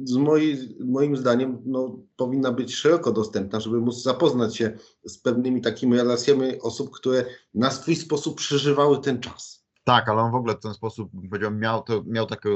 z 0.04 0.16
moi, 0.16 0.76
moim 0.80 1.16
zdaniem 1.16 1.62
no, 1.64 1.98
powinna 2.16 2.52
być 2.52 2.74
szeroko 2.74 3.12
dostępna, 3.12 3.60
żeby 3.60 3.80
móc 3.80 4.02
zapoznać 4.02 4.56
się 4.56 4.78
z 5.04 5.18
pewnymi 5.18 5.60
takimi 5.60 5.96
relacjami 5.96 6.60
osób, 6.60 6.90
które 6.90 7.24
na 7.54 7.70
swój 7.70 7.96
sposób 7.96 8.36
przeżywały 8.38 9.00
ten 9.00 9.20
czas. 9.20 9.65
Tak, 9.88 10.08
ale 10.08 10.22
on 10.22 10.32
w 10.32 10.34
ogóle 10.34 10.54
w 10.54 10.60
ten 10.60 10.74
sposób, 10.74 11.10
powiedział, 11.30 11.50
miał, 11.50 11.82
to, 11.82 12.02
miał 12.06 12.26
taki 12.26 12.48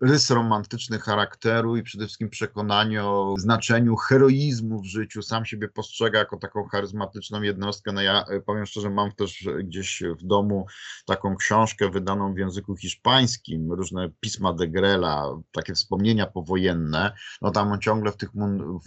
rys 0.00 0.30
romantyczny 0.30 0.98
charakteru 0.98 1.76
i 1.76 1.82
przede 1.82 2.04
wszystkim 2.04 2.30
przekonanie 2.30 3.04
o 3.04 3.34
znaczeniu 3.38 3.96
heroizmu 3.96 4.80
w 4.80 4.86
życiu. 4.86 5.22
Sam 5.22 5.44
siebie 5.44 5.68
postrzega 5.68 6.18
jako 6.18 6.36
taką 6.36 6.64
charyzmatyczną 6.64 7.42
jednostkę. 7.42 7.92
No 7.92 8.02
ja 8.02 8.24
e, 8.24 8.40
powiem 8.40 8.66
szczerze, 8.66 8.90
mam 8.90 9.12
też 9.12 9.48
gdzieś 9.64 10.02
w 10.20 10.26
domu 10.26 10.66
taką 11.06 11.36
książkę 11.36 11.90
wydaną 11.90 12.34
w 12.34 12.38
języku 12.38 12.76
hiszpańskim, 12.76 13.72
różne 13.72 14.10
pisma 14.20 14.52
de 14.52 14.68
Grela, 14.68 15.24
takie 15.52 15.74
wspomnienia 15.74 16.26
powojenne. 16.26 17.12
No 17.42 17.50
tam 17.50 17.72
on 17.72 17.80
ciągle 17.80 18.12
w 18.12 18.16
tych 18.16 18.30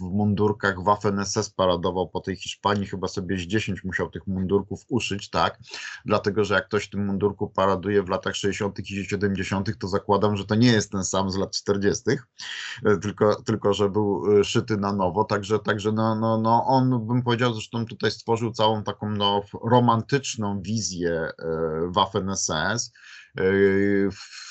mundurkach 0.00 0.76
Waffen-SS 0.76 1.54
paradował 1.56 2.08
po 2.08 2.20
tej 2.20 2.36
Hiszpanii, 2.36 2.86
chyba 2.86 3.08
sobie 3.08 3.38
z 3.38 3.42
10 3.42 3.84
musiał 3.84 4.10
tych 4.10 4.26
mundurków 4.26 4.80
uszyć, 4.88 5.30
tak? 5.30 5.58
Dlatego, 6.04 6.44
że 6.44 6.54
jak 6.54 6.66
ktoś 6.66 6.84
w 6.84 6.90
tym 6.90 7.06
mundurku 7.06 7.55
paraduje 7.56 8.02
w 8.02 8.08
latach 8.08 8.36
60. 8.36 8.78
i 8.78 9.04
70., 9.04 9.78
to 9.78 9.88
zakładam, 9.88 10.36
że 10.36 10.44
to 10.44 10.54
nie 10.54 10.72
jest 10.72 10.92
ten 10.92 11.04
sam 11.04 11.30
z 11.30 11.36
lat 11.36 11.50
40., 11.50 12.02
e, 12.84 12.96
tylko, 12.96 13.42
tylko 13.42 13.74
że 13.74 13.90
był 13.90 14.38
e, 14.40 14.44
szyty 14.44 14.76
na 14.76 14.92
nowo. 14.92 15.24
Także, 15.24 15.58
także 15.58 15.92
no, 15.92 16.14
no, 16.14 16.38
no 16.38 16.64
on, 16.66 17.06
bym 17.06 17.22
powiedział, 17.22 17.52
zresztą 17.52 17.86
tutaj 17.86 18.10
stworzył 18.10 18.52
całą 18.52 18.82
taką 18.82 19.10
no, 19.10 19.42
romantyczną 19.70 20.60
wizję 20.62 21.12
e, 21.12 21.32
Waffen-SS 21.90 22.90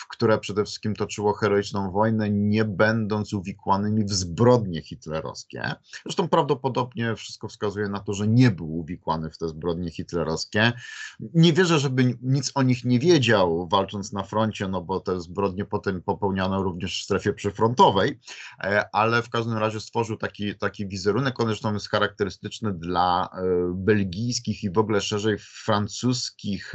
które 0.10 0.38
przede 0.40 0.64
wszystkim 0.64 0.96
toczyło 0.96 1.34
heroiczną 1.34 1.92
wojnę, 1.92 2.30
nie 2.30 2.66
będąc 2.66 3.34
uwikłanymi 3.34 4.06
w 4.06 4.14
zbrodnie 4.14 4.82
hitlerowskie. 4.82 5.76
Zresztą 6.04 6.28
prawdopodobnie 6.28 7.16
wszystko 7.16 7.48
wskazuje 7.48 7.90
na 7.90 8.00
to, 8.00 8.14
że 8.14 8.28
nie 8.28 8.52
był 8.52 8.80
uwikłany 8.80 9.30
w 9.30 9.38
te 9.38 9.48
zbrodnie 9.48 9.92
hitlerowskie. 9.92 10.74
Nie 11.20 11.54
wierzę, 11.54 11.80
żeby 11.80 12.18
nic 12.22 12.52
o 12.56 12.64
nich 12.64 12.86
nie 12.86 13.00
wiedział, 13.00 13.68
walcząc 13.68 14.14
na 14.14 14.24
froncie, 14.24 14.68
no 14.68 14.82
bo 14.82 15.00
te 15.00 15.22
zbrodnie 15.22 15.66
potem 15.66 16.02
popełniano 16.02 16.64
również 16.64 17.02
w 17.02 17.04
strefie 17.04 17.34
przyfrontowej, 17.34 18.20
e, 18.64 18.96
ale 18.96 19.22
w 19.22 19.30
każdym 19.30 19.58
razie 19.58 19.80
stworzył 19.80 20.18
taki, 20.18 20.56
taki 20.56 20.88
wizerunek. 20.88 21.40
On 21.40 21.48
zresztą 21.48 21.74
jest 21.74 21.90
charakterystyczny 21.90 22.74
dla 22.74 23.30
e, 23.34 23.42
belgijskich 23.74 24.64
i 24.64 24.72
w 24.72 24.78
ogóle 24.78 25.02
szerzej 25.02 25.38
francuskich 25.40 26.74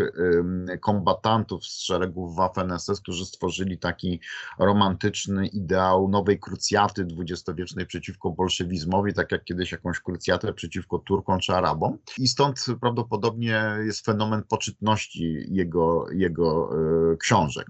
kombatantów 0.80 1.66
strzelania 1.66 1.99
szeregów 2.00 2.36
Waffen-SS, 2.36 3.00
którzy 3.00 3.26
stworzyli 3.26 3.78
taki 3.78 4.20
romantyczny 4.58 5.46
ideał 5.46 6.08
nowej 6.08 6.40
krucjaty 6.40 7.04
dwudziestowiecznej 7.04 7.86
przeciwko 7.86 8.30
bolszewizmowi, 8.30 9.14
tak 9.14 9.32
jak 9.32 9.44
kiedyś 9.44 9.72
jakąś 9.72 10.00
krucjatę 10.00 10.52
przeciwko 10.52 10.98
Turkom 10.98 11.40
czy 11.40 11.52
Arabom. 11.52 11.98
I 12.18 12.28
stąd 12.28 12.66
prawdopodobnie 12.80 13.64
jest 13.84 14.04
fenomen 14.04 14.42
poczytności 14.48 15.46
jego, 15.48 16.06
jego 16.12 16.70
y, 17.12 17.16
książek. 17.16 17.66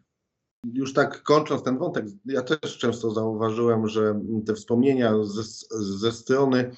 Już 0.73 0.93
tak 0.93 1.23
kończąc 1.23 1.63
ten 1.63 1.79
wątek, 1.79 2.07
ja 2.25 2.43
też 2.43 2.79
często 2.79 3.11
zauważyłem, 3.11 3.89
że 3.89 4.21
te 4.47 4.55
wspomnienia 4.55 5.13
ze, 5.25 5.43
ze 5.99 6.13
strony 6.13 6.71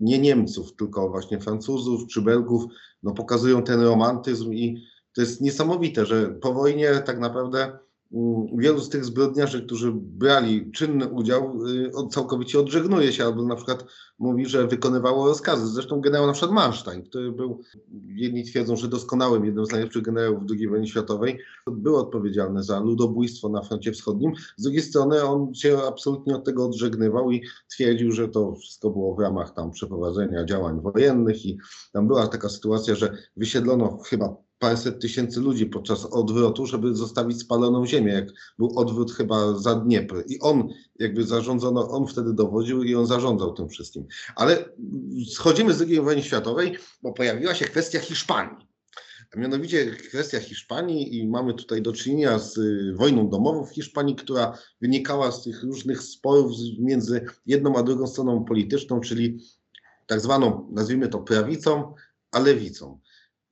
nie 0.00 0.18
Niemców, 0.18 0.76
tylko 0.76 1.08
właśnie 1.08 1.40
Francuzów 1.40 2.06
czy 2.06 2.22
Belgów, 2.22 2.64
no 3.02 3.12
pokazują 3.14 3.62
ten 3.62 3.80
romantyzm 3.80 4.52
i 4.52 4.84
to 5.14 5.20
jest 5.20 5.40
niesamowite, 5.40 6.06
że 6.06 6.26
po 6.26 6.52
wojnie 6.52 7.02
tak 7.06 7.18
naprawdę 7.18 7.78
Mm, 8.12 8.58
wielu 8.58 8.80
z 8.80 8.88
tych 8.88 9.04
zbrodniarzy, 9.04 9.62
którzy 9.62 9.92
brali 9.94 10.72
czynny 10.72 11.08
udział, 11.08 11.66
y, 11.66 12.08
całkowicie 12.10 12.60
odżegnuje 12.60 13.12
się, 13.12 13.24
albo 13.24 13.42
na 13.42 13.56
przykład 13.56 13.84
mówi, 14.18 14.46
że 14.46 14.66
wykonywało 14.66 15.26
rozkazy. 15.26 15.66
Zresztą 15.66 16.00
generał 16.00 16.26
na 16.26 16.32
przykład 16.32 16.52
Manstein, 16.52 17.02
który 17.02 17.32
był, 17.32 17.60
jedni 18.06 18.44
twierdzą, 18.44 18.76
że 18.76 18.88
doskonałym, 18.88 19.44
jednym 19.44 19.66
z 19.66 19.72
najlepszych 19.72 20.02
generałów 20.02 20.42
II 20.50 20.68
wojny 20.68 20.86
światowej, 20.86 21.38
był 21.66 21.96
odpowiedzialny 21.96 22.62
za 22.62 22.80
ludobójstwo 22.80 23.48
na 23.48 23.62
froncie 23.62 23.92
wschodnim. 23.92 24.32
Z 24.56 24.62
drugiej 24.62 24.82
strony 24.82 25.22
on 25.22 25.54
się 25.54 25.78
absolutnie 25.88 26.36
od 26.36 26.44
tego 26.44 26.66
odżegnywał 26.66 27.30
i 27.30 27.42
twierdził, 27.68 28.12
że 28.12 28.28
to 28.28 28.54
wszystko 28.54 28.90
było 28.90 29.14
w 29.14 29.20
ramach 29.20 29.54
tam 29.54 29.70
przeprowadzenia 29.70 30.44
działań 30.44 30.80
wojennych 30.80 31.46
i 31.46 31.58
tam 31.92 32.06
była 32.06 32.28
taka 32.28 32.48
sytuacja, 32.48 32.94
że 32.94 33.16
wysiedlono 33.36 33.98
chyba 33.98 34.49
paręset 34.60 35.00
tysięcy 35.00 35.40
ludzi 35.40 35.66
podczas 35.66 36.06
odwrotu, 36.06 36.66
żeby 36.66 36.94
zostawić 36.94 37.40
spaloną 37.40 37.86
ziemię, 37.86 38.12
jak 38.12 38.28
był 38.58 38.78
odwrót 38.78 39.12
chyba 39.12 39.58
za 39.58 39.74
Dniepr. 39.74 40.24
I 40.28 40.40
on 40.40 40.68
jakby 40.98 41.24
zarządzono, 41.24 41.90
on 41.90 42.06
wtedy 42.06 42.34
dowodził 42.34 42.82
i 42.82 42.94
on 42.94 43.06
zarządzał 43.06 43.54
tym 43.54 43.68
wszystkim. 43.68 44.06
Ale 44.36 44.64
schodzimy 45.30 45.74
z 45.74 45.82
II 45.82 46.00
wojny 46.00 46.22
światowej, 46.22 46.76
bo 47.02 47.12
pojawiła 47.12 47.54
się 47.54 47.64
kwestia 47.64 48.00
Hiszpanii. 48.00 48.70
A 49.36 49.38
mianowicie 49.38 49.86
kwestia 49.86 50.40
Hiszpanii 50.40 51.18
i 51.18 51.28
mamy 51.28 51.54
tutaj 51.54 51.82
do 51.82 51.92
czynienia 51.92 52.38
z 52.38 52.58
y, 52.58 52.94
wojną 52.96 53.28
domową 53.28 53.64
w 53.64 53.70
Hiszpanii, 53.70 54.16
która 54.16 54.58
wynikała 54.80 55.32
z 55.32 55.42
tych 55.42 55.62
różnych 55.62 56.02
sporów 56.02 56.52
między 56.78 57.24
jedną 57.46 57.76
a 57.76 57.82
drugą 57.82 58.06
stroną 58.06 58.44
polityczną, 58.44 59.00
czyli 59.00 59.38
tak 60.06 60.20
zwaną, 60.20 60.68
nazwijmy 60.72 61.08
to 61.08 61.18
prawicą, 61.18 61.94
a 62.32 62.40
lewicą. 62.40 63.00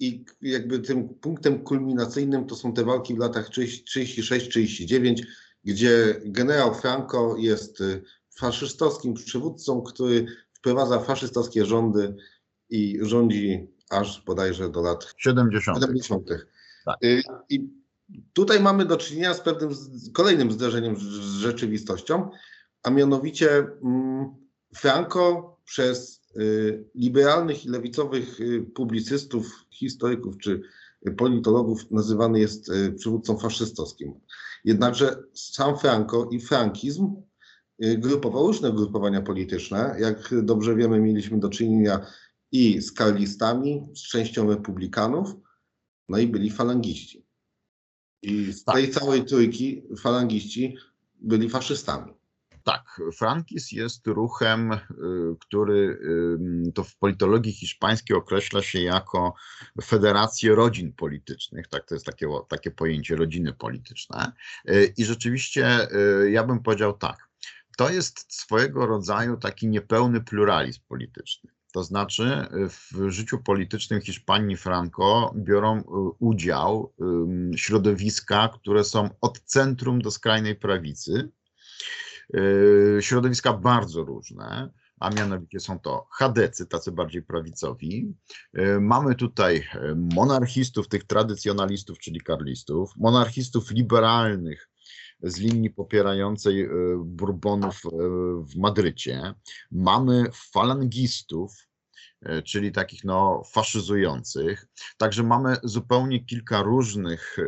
I 0.01 0.25
jakby 0.43 0.79
tym 0.79 1.09
punktem 1.09 1.65
kulminacyjnym 1.65 2.47
to 2.47 2.57
są 2.57 2.73
te 2.73 2.85
walki 2.85 3.15
w 3.15 3.19
latach 3.19 3.51
36-39, 3.51 5.23
gdzie 5.65 6.21
generał 6.25 6.75
Franco 6.75 7.37
jest 7.39 7.81
y, 7.81 8.03
faszystowskim 8.39 9.15
przywódcą, 9.15 9.83
który 9.83 10.27
wprowadza 10.53 11.01
faszystowskie 11.01 11.67
rządy 11.67 12.17
i 12.71 12.99
rządzi 13.03 13.69
aż 13.91 14.25
bodajże 14.25 14.71
do 14.71 14.83
lat 14.83 15.15
70. 15.17 15.79
70. 15.79 16.29
Tak. 16.85 17.05
Y, 17.05 17.23
I 17.49 17.69
tutaj 18.33 18.61
mamy 18.61 18.85
do 18.85 18.97
czynienia 18.97 19.35
z 19.35 19.41
pewnym 19.41 19.71
kolejnym 20.13 20.53
zderzeniem 20.53 20.97
z 20.97 21.03
rzeczywistością, 21.41 22.31
a 22.83 22.91
mianowicie 22.91 23.67
mm, 23.83 24.35
Franco 24.75 25.57
przez 25.65 26.18
liberalnych 26.95 27.67
i 27.67 27.69
lewicowych 27.69 28.41
y, 28.41 28.63
publicystów, 28.75 29.67
historyków 29.71 30.39
czy 30.39 30.63
politologów 31.17 31.91
nazywany 31.91 32.41
jest 32.41 32.69
y, 32.69 32.93
przywódcą 32.93 33.39
faszystowskim. 33.39 34.15
Jednakże 34.65 35.17
sam 35.35 35.79
Franco 35.79 36.29
i 36.33 36.41
frankizm 36.41 37.23
grupował 37.79 38.47
różne 38.47 38.73
grupowania 38.73 39.23
polityczne. 39.23 39.97
Jak 40.01 40.35
dobrze 40.43 40.77
wiemy, 40.77 41.01
mieliśmy 41.01 41.41
do 41.41 41.49
czynienia 41.49 42.07
i 42.53 42.83
z 42.83 42.93
karlistami, 42.93 43.89
z 43.95 44.03
częścią 44.03 44.51
republikanów, 44.51 45.35
no 46.09 46.19
i 46.19 46.27
byli 46.27 46.51
falangiści. 46.51 47.27
I 48.23 48.53
z 48.53 48.65
tej 48.65 48.89
tak. 48.89 48.95
całej 48.95 49.25
trójki 49.25 49.83
falangiści 49.99 50.77
byli 51.15 51.49
faszystami. 51.49 52.18
Tak, 52.69 53.01
frankizm 53.17 53.77
jest 53.77 54.07
ruchem, 54.07 54.73
y, 54.73 54.79
który 55.41 55.99
to 56.75 56.85
w 56.85 56.97
politologii 56.97 57.53
hiszpańskiej 57.53 58.17
określa 58.17 58.63
się 58.63 58.81
jako 58.81 59.35
federację 59.85 60.55
rodzin 60.55 60.93
politycznych. 60.93 61.69
Tak, 61.69 61.87
to 61.87 61.95
jest 61.95 62.07
takie, 62.07 62.27
takie 62.49 62.71
pojęcie 62.71 63.17
rodziny 63.17 63.53
polityczne. 63.53 64.33
Y, 64.71 64.95
I 64.97 65.05
rzeczywiście 65.05 65.89
y, 66.25 66.31
ja 66.31 66.45
bym 66.45 66.63
powiedział 66.63 66.93
tak. 66.93 67.29
To 67.77 67.91
jest 67.91 68.35
swojego 68.35 68.87
rodzaju 68.87 69.37
taki 69.37 69.69
niepełny 69.69 70.21
pluralizm 70.21 70.81
polityczny. 70.89 71.51
To 71.73 71.85
znaczy, 71.85 72.47
w 72.69 73.11
życiu 73.11 73.39
politycznym 73.39 74.01
Hiszpanii 74.01 74.57
Franco 74.57 75.35
biorą 75.37 75.83
udział 76.19 76.95
środowiska, 77.57 78.49
które 78.49 78.85
są 78.85 79.11
od 79.21 79.41
centrum 79.41 80.03
do 80.03 80.11
skrajnej 80.11 80.57
prawicy, 80.57 81.31
środowiska 83.01 83.53
bardzo 83.53 84.05
różne, 84.05 84.71
a 85.01 85.11
mianowicie 85.11 85.61
są 85.61 85.79
to 85.79 86.07
chadecy, 86.19 86.67
tacy 86.67 86.93
bardziej 86.93 87.23
prawicowi. 87.23 88.15
E, 88.55 88.81
mamy 88.81 89.15
tutaj 89.15 89.57
e, 89.57 89.95
monarchistów, 90.15 90.89
tych 90.89 91.05
tradycjonalistów, 91.05 91.99
czyli 91.99 92.21
karlistów, 92.21 92.91
monarchistów 92.97 93.71
liberalnych, 93.71 94.71
z 95.23 95.39
linii 95.39 95.71
popierającej 95.71 96.69
Bourbonów 97.05 97.83
w 98.43 98.57
Madrycie. 98.57 99.35
Mamy 99.71 100.25
falangistów, 100.53 101.68
czyli 102.45 102.73
takich 102.73 103.05
no, 103.05 103.43
faszyzujących. 103.53 104.67
Także 104.97 105.23
mamy 105.23 105.57
zupełnie 105.63 106.25
kilka 106.25 106.63
różnych, 106.63 107.37
e, 107.39 107.43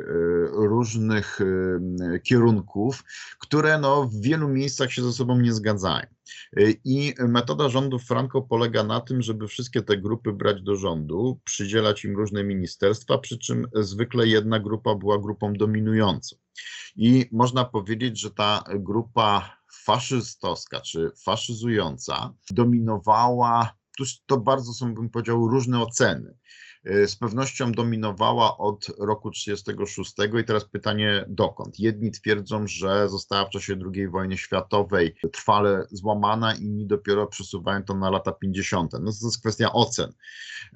różnych 0.52 1.40
e, 1.40 2.20
kierunków, 2.20 3.04
które 3.38 3.78
no, 3.78 4.04
w 4.04 4.20
wielu 4.20 4.48
miejscach 4.48 4.92
się 4.92 5.02
ze 5.02 5.12
sobą 5.12 5.40
nie 5.40 5.52
zgadzają. 5.52 6.06
I 6.84 7.14
metoda 7.18 7.68
rządów 7.68 8.04
Franco 8.04 8.42
polega 8.42 8.84
na 8.84 9.00
tym, 9.00 9.22
żeby 9.22 9.48
wszystkie 9.48 9.82
te 9.82 9.96
grupy 9.96 10.32
brać 10.32 10.62
do 10.62 10.76
rządu, 10.76 11.40
przydzielać 11.44 12.04
im 12.04 12.16
różne 12.16 12.44
ministerstwa, 12.44 13.18
przy 13.18 13.38
czym 13.38 13.66
zwykle 13.74 14.26
jedna 14.26 14.60
grupa 14.60 14.94
była 14.94 15.18
grupą 15.18 15.52
dominującą. 15.52 16.36
I 16.96 17.28
można 17.32 17.64
powiedzieć, 17.64 18.20
że 18.20 18.30
ta 18.30 18.64
grupa 18.74 19.56
faszystowska 19.84 20.80
czy 20.80 21.10
faszyzująca 21.24 22.34
dominowała 22.50 23.79
to 24.26 24.36
bardzo 24.36 24.72
są, 24.72 24.94
bym 24.94 25.10
powiedział, 25.10 25.48
różne 25.48 25.82
oceny. 25.82 26.34
E, 26.84 27.06
z 27.06 27.16
pewnością 27.16 27.72
dominowała 27.72 28.58
od 28.58 28.86
roku 28.98 29.30
1936 29.30 30.42
i 30.42 30.44
teraz 30.44 30.64
pytanie 30.64 31.24
dokąd. 31.28 31.78
Jedni 31.78 32.10
twierdzą, 32.10 32.66
że 32.66 33.08
została 33.08 33.44
w 33.44 33.50
czasie 33.50 33.76
II 33.94 34.08
wojny 34.08 34.38
światowej 34.38 35.14
trwale 35.32 35.86
złamana, 35.90 36.54
inni 36.54 36.86
dopiero 36.86 37.26
przesuwają 37.26 37.84
to 37.84 37.94
na 37.94 38.10
lata 38.10 38.32
50. 38.32 38.92
No 38.92 38.98
to 38.98 39.26
jest 39.26 39.40
kwestia 39.40 39.72
ocen, 39.72 40.12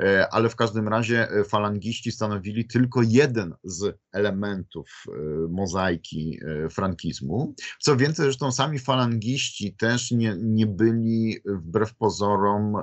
e, 0.01 0.29
ale 0.33 0.49
w 0.49 0.57
każdym 0.57 0.89
razie 0.89 1.31
e, 1.31 1.45
falangiści 1.45 2.13
stanowili 2.13 2.67
tylko 2.67 3.03
jeden 3.03 3.55
z 3.65 3.99
elementów 4.13 5.05
mozaiki 5.51 6.41
frankizmu. 6.71 7.55
Co 7.81 7.97
więcej, 7.97 8.25
zresztą 8.25 8.53
sami 8.53 8.79
falangiści 8.79 9.77
też 9.77 10.11
nie, 10.11 10.37
nie 10.41 10.67
byli 10.67 11.39
wbrew 11.45 11.95
pozorom 11.95 12.77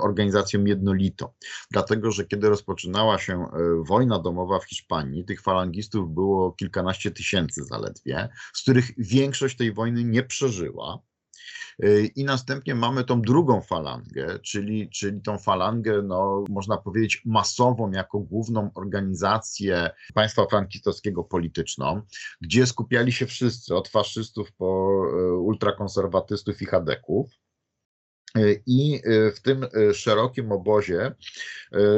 organizacją 0.00 0.64
jednolitą, 0.64 1.28
dlatego 1.70 2.10
że 2.10 2.24
kiedy 2.24 2.48
roz 2.48 2.62
rozpoczynała 2.66 3.18
się 3.18 3.32
e, 3.32 3.48
wojna 3.84 4.18
domowa 4.18 4.58
w 4.58 4.64
Hiszpanii, 4.64 5.24
tych 5.24 5.42
falangistów 5.42 6.14
było 6.14 6.52
kilkanaście 6.52 7.10
tysięcy 7.10 7.64
zaledwie, 7.64 8.28
z 8.54 8.62
których 8.62 8.90
większość 8.98 9.56
tej 9.56 9.72
wojny 9.72 10.04
nie 10.04 10.22
przeżyła. 10.22 11.02
E, 11.82 12.00
I 12.00 12.24
następnie 12.24 12.74
mamy 12.74 13.04
tą 13.04 13.22
drugą 13.22 13.60
falangę, 13.60 14.38
czyli, 14.42 14.90
czyli 14.90 15.20
tą 15.22 15.38
falangę, 15.38 16.02
no, 16.02 16.44
można 16.48 16.76
powiedzieć, 16.76 17.22
masową, 17.24 17.90
jako 17.90 18.18
główną 18.18 18.70
organizację 18.74 19.90
państwa 20.14 20.46
frankistowskiego 20.46 21.24
polityczną, 21.24 22.02
gdzie 22.40 22.66
skupiali 22.66 23.12
się 23.12 23.26
wszyscy, 23.26 23.76
od 23.76 23.88
faszystów 23.88 24.52
po 24.52 25.02
e, 25.12 25.32
ultrakonserwatystów 25.34 26.62
i 26.62 26.66
chadeków. 26.66 27.45
E, 28.36 28.54
I 28.66 28.94
e, 29.04 29.30
w 29.30 29.40
tym 29.40 29.64
e, 29.64 29.94
szerokim 29.94 30.52
obozie 30.52 31.14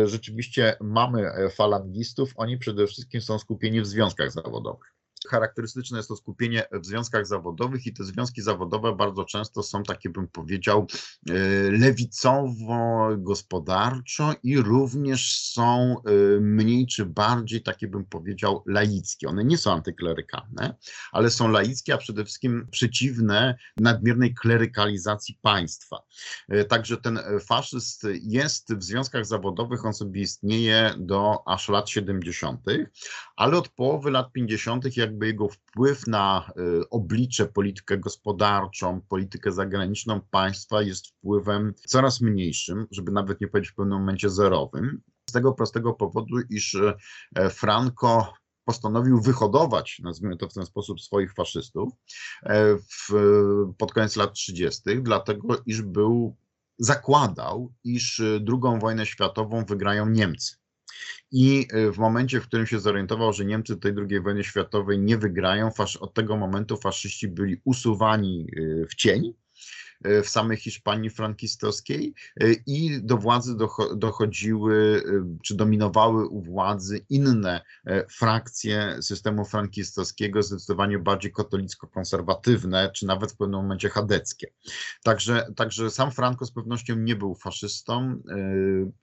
rzeczywiście 0.05 0.77
mamy 0.81 1.31
falangistów. 1.51 2.33
Oni 2.37 2.59
przede 2.59 2.87
wszystkim 2.87 3.21
są 3.21 3.39
skupieni 3.39 3.81
w 3.81 3.87
związkach 3.87 4.33
zawodowych. 4.33 4.98
Charakterystyczne 5.29 5.97
jest 5.97 6.09
to 6.09 6.17
skupienie 6.17 6.65
w 6.73 6.87
związkach 6.87 7.27
zawodowych 7.27 7.87
i 7.87 7.93
te 7.93 8.05
związki 8.05 8.43
zawodowe 8.43 8.97
bardzo 8.97 9.25
często 9.25 9.63
są 9.63 9.83
takie, 9.83 10.11
bym 10.11 10.29
powiedział, 10.29 10.87
e, 11.31 11.35
lewicowo-gospodarczo 11.71 14.35
i 14.43 14.59
również 14.59 15.41
są 15.41 15.97
e, 16.07 16.11
mniej 16.41 16.87
czy 16.87 17.07
bardziej 17.07 17.63
takie, 17.63 17.89
bym 17.89 18.05
powiedział, 18.05 18.63
laickie. 18.67 19.29
One 19.29 19.45
nie 19.45 19.59
są 19.59 19.73
antyklerykalne, 19.73 20.75
ale 21.13 21.31
są 21.31 21.49
laickie, 21.49 21.95
a 21.95 21.99
przede 21.99 22.25
wszystkim 22.25 22.69
przeciwne 22.71 23.59
nadmiernej 23.77 24.35
klerykalizacji 24.35 25.39
państwa. 25.43 26.03
E, 26.49 26.65
także 26.65 26.97
ten 26.97 27.19
faszyst 27.47 28.07
jest 28.23 28.75
w 28.75 28.83
związkach 28.83 29.27
zawodowych, 29.27 29.87
on 29.87 29.95
sobie 29.95 30.21
istnieje 30.21 30.95
do 30.99 31.49
aż 31.49 31.69
lat 31.69 31.91
70., 31.91 32.61
ale 33.37 33.57
od 33.57 33.69
połowy 33.69 34.11
lat 34.11 34.33
50., 34.33 34.97
jakby 34.97 35.18
jego 35.27 35.49
wpływ 35.49 36.07
na 36.07 36.51
y, 36.59 36.89
oblicze, 36.89 37.47
politykę 37.47 37.99
gospodarczą, 37.99 39.01
politykę 39.01 39.53
zagraniczną 39.53 40.21
państwa 40.31 40.83
jest 40.83 41.07
wpływem 41.07 41.75
coraz 41.87 42.21
mniejszym, 42.21 42.87
żeby 42.91 43.13
nawet 43.13 43.41
nie 43.41 43.49
powiedzieć 43.49 43.71
w 43.71 43.75
pewnym 43.75 43.99
momencie 43.99 44.31
zerowym. 44.31 45.03
Z 45.31 45.33
tego 45.33 45.53
prostego 45.53 45.93
powodu, 45.93 46.37
iż 46.51 46.75
e, 47.35 47.51
Franco 47.51 48.33
postanowił 48.65 49.21
wyhodować, 49.21 50.01
nazwijmy 50.03 50.37
to 50.37 50.49
w 50.49 50.55
ten 50.55 50.67
sposób, 50.67 51.01
swoich 51.01 51.35
faszystów 51.35 51.93
e, 52.43 52.77
w, 52.77 53.13
pod 53.79 53.93
koniec 53.93 54.17
lat 54.17 54.33
30., 54.33 54.83
dlatego 55.03 55.63
iż 55.67 55.83
był, 55.83 56.37
zakładał, 56.79 57.73
iż 57.85 58.23
drugą 58.41 58.79
wojnę 58.79 59.07
światową 59.07 59.65
wygrają 59.65 60.09
Niemcy. 60.09 60.57
I 61.33 61.69
y, 61.75 61.93
w 61.93 61.99
momencie, 61.99 62.41
w 62.41 62.47
którym 62.47 62.67
się 62.67 62.81
zorientował, 62.81 63.33
że 63.33 63.45
Niemcy 63.45 63.77
tej 63.77 63.93
II 64.11 64.21
wojny 64.21 64.45
światowej 64.45 64.99
nie 64.99 65.19
wygrają, 65.19 65.71
od 65.97 66.15
tego 66.15 66.37
momentu 66.37 66.77
faszyści 66.77 67.29
byli 67.29 67.61
usuwani 67.65 68.47
y, 68.57 68.87
w 68.91 68.95
cień 68.95 69.35
w 70.05 70.29
samej 70.29 70.57
Hiszpanii 70.57 71.11
frankistowskiej 71.11 72.15
e, 72.41 72.53
i 72.67 73.03
do 73.03 73.17
władzy 73.17 73.57
dochodziły, 73.97 75.03
e, 75.07 75.11
czy 75.45 75.55
dominowały 75.55 76.29
u 76.29 76.43
władzy 76.43 77.05
inne 77.09 77.61
frakcje 78.11 79.03
systemu 79.03 79.45
frankistowskiego, 79.45 80.43
zdecydowanie 80.43 80.99
bardziej 80.99 81.33
katolicko-konserwatywne, 81.33 82.91
czy 82.93 83.07
nawet 83.07 83.33
w 83.33 83.37
pewnym 83.37 83.61
momencie 83.61 83.89
chadeckie. 83.89 84.53
Także, 85.03 85.47
także 85.57 85.91
sam 85.91 86.11
Franco 86.11 86.47
z 86.47 86.53
pewnością 86.53 86.97
nie 86.97 87.17
był 87.17 87.35
faszystą, 87.35 88.23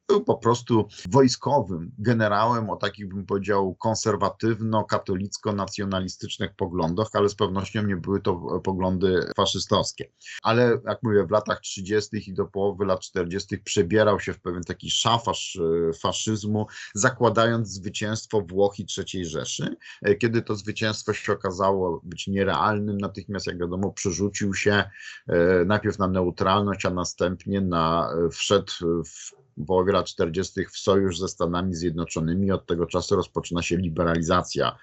był 0.07 0.23
po 0.23 0.37
prostu 0.37 0.87
wojskowym 1.09 1.91
generałem 1.99 2.69
o 2.69 2.75
takich, 2.75 3.07
bym 3.07 3.25
powiedział, 3.25 3.75
konserwatywno-katolicko-nacjonalistycznych 3.79 6.55
poglądach, 6.57 7.07
ale 7.13 7.29
z 7.29 7.35
pewnością 7.35 7.83
nie 7.83 7.95
były 7.95 8.21
to 8.21 8.59
poglądy 8.63 9.25
faszystowskie. 9.37 10.09
Ale 10.43 10.81
jak 10.85 11.03
mówię, 11.03 11.23
w 11.23 11.31
latach 11.31 11.59
30. 11.59 12.29
i 12.29 12.33
do 12.33 12.45
połowy 12.45 12.85
lat 12.85 12.99
40. 12.99 13.57
przebierał 13.57 14.19
się 14.19 14.33
w 14.33 14.41
pewien 14.41 14.63
taki 14.63 14.91
szafarz 14.91 15.59
e, 15.89 15.93
faszyzmu, 15.93 16.67
zakładając 16.93 17.69
zwycięstwo 17.69 18.41
Włoch 18.41 18.79
i 18.79 18.85
III 18.97 19.25
Rzeszy. 19.25 19.75
E, 20.01 20.15
kiedy 20.15 20.41
to 20.41 20.55
zwycięstwo 20.55 21.13
się 21.13 21.33
okazało 21.33 22.01
być 22.03 22.27
nierealnym, 22.27 22.97
natychmiast, 22.97 23.47
jak 23.47 23.59
wiadomo, 23.59 23.91
przerzucił 23.91 24.53
się 24.53 24.83
e, 25.27 25.65
najpierw 25.65 25.99
na 25.99 26.07
neutralność, 26.07 26.85
a 26.85 26.89
następnie 26.89 27.61
na 27.61 28.09
wszedł 28.31 28.71
w 29.05 29.65
połowie 29.67 29.93
lat 29.93 30.05
40. 30.05 30.65
w 30.65 30.77
sojusz 30.77 31.19
ze 31.19 31.27
Stanami 31.27 31.75
Zjednoczonymi. 31.75 32.51
Od 32.51 32.65
tego 32.65 32.85
czasu 32.85 33.15
rozpoczyna 33.15 33.61
się 33.61 33.77
liberalizacja 33.77 34.77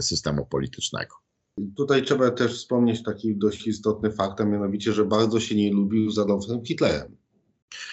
systemu 0.00 0.46
politycznego. 0.46 1.24
Tutaj 1.76 2.02
trzeba 2.02 2.30
też 2.30 2.58
wspomnieć 2.58 3.02
taki 3.02 3.36
dość 3.36 3.66
istotny 3.66 4.12
fakt, 4.12 4.40
a 4.40 4.44
mianowicie, 4.44 4.92
że 4.92 5.04
bardzo 5.04 5.40
się 5.40 5.54
nie 5.54 5.72
lubił 5.72 6.10
z 6.10 6.18
Adolfem 6.18 6.64
Hitlerem. 6.64 7.16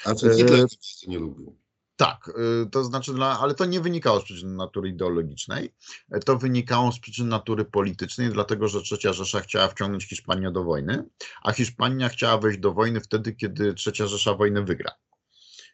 A 0.06 0.16
co 0.16 0.30
Hitler 0.30 0.60
e... 0.60 1.08
nie 1.08 1.20
lubił. 1.20 1.56
Tak, 1.96 2.32
e, 2.64 2.70
to 2.70 2.84
znaczy, 2.84 3.14
dla, 3.14 3.40
ale 3.40 3.54
to 3.54 3.66
nie 3.66 3.82
wynikało 3.82 4.20
z 4.20 4.24
przyczyn 4.24 4.56
natury 4.56 4.90
ideologicznej, 4.90 5.74
e, 6.12 6.20
to 6.20 6.38
wynikało 6.38 6.92
z 6.92 7.00
przyczyn 7.00 7.28
natury 7.28 7.66
politycznej, 7.66 8.30
dlatego 8.30 8.68
że 8.68 8.82
trzecia 8.82 9.14
Rzesza 9.14 9.40
chciała 9.40 9.68
wciągnąć 9.68 10.06
Hiszpanię 10.06 10.52
do 10.52 10.64
wojny, 10.64 11.04
a 11.44 11.52
Hiszpania 11.52 12.10
chciała 12.10 12.38
wejść 12.38 12.60
do 12.60 12.74
wojny 12.74 13.02
wtedy, 13.02 13.34
kiedy 13.34 13.74
trzecia 13.74 14.08
Rzesza 14.08 14.34
wojnę 14.34 14.66
wygra. 14.66 14.92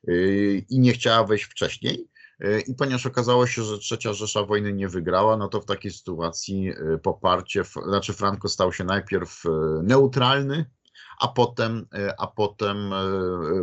E, 0.07 0.13
I 0.69 0.79
nie 0.79 0.93
chciała 0.93 1.23
wejść 1.23 1.45
wcześniej, 1.45 2.07
E, 2.07 2.16
I 2.67 2.75
ponieważ 2.75 3.05
okazało 3.05 3.47
się, 3.47 3.63
że 3.63 3.77
trzecia 3.77 4.13
Rzesza 4.13 4.43
wojny 4.43 4.73
nie 4.73 4.87
wygrała, 4.87 5.37
no 5.37 5.47
to 5.47 5.61
w 5.61 5.65
takiej 5.65 5.91
sytuacji 5.91 6.69
e, 6.69 6.97
poparcie, 6.97 7.63
znaczy 7.87 8.13
Franco 8.13 8.49
stał 8.49 8.73
się 8.73 8.83
najpierw 8.83 9.45
e, 9.45 9.49
neutralny, 9.83 10.65
a 11.19 11.27
potem, 11.27 11.87
a 12.17 12.27
potem, 12.27 12.91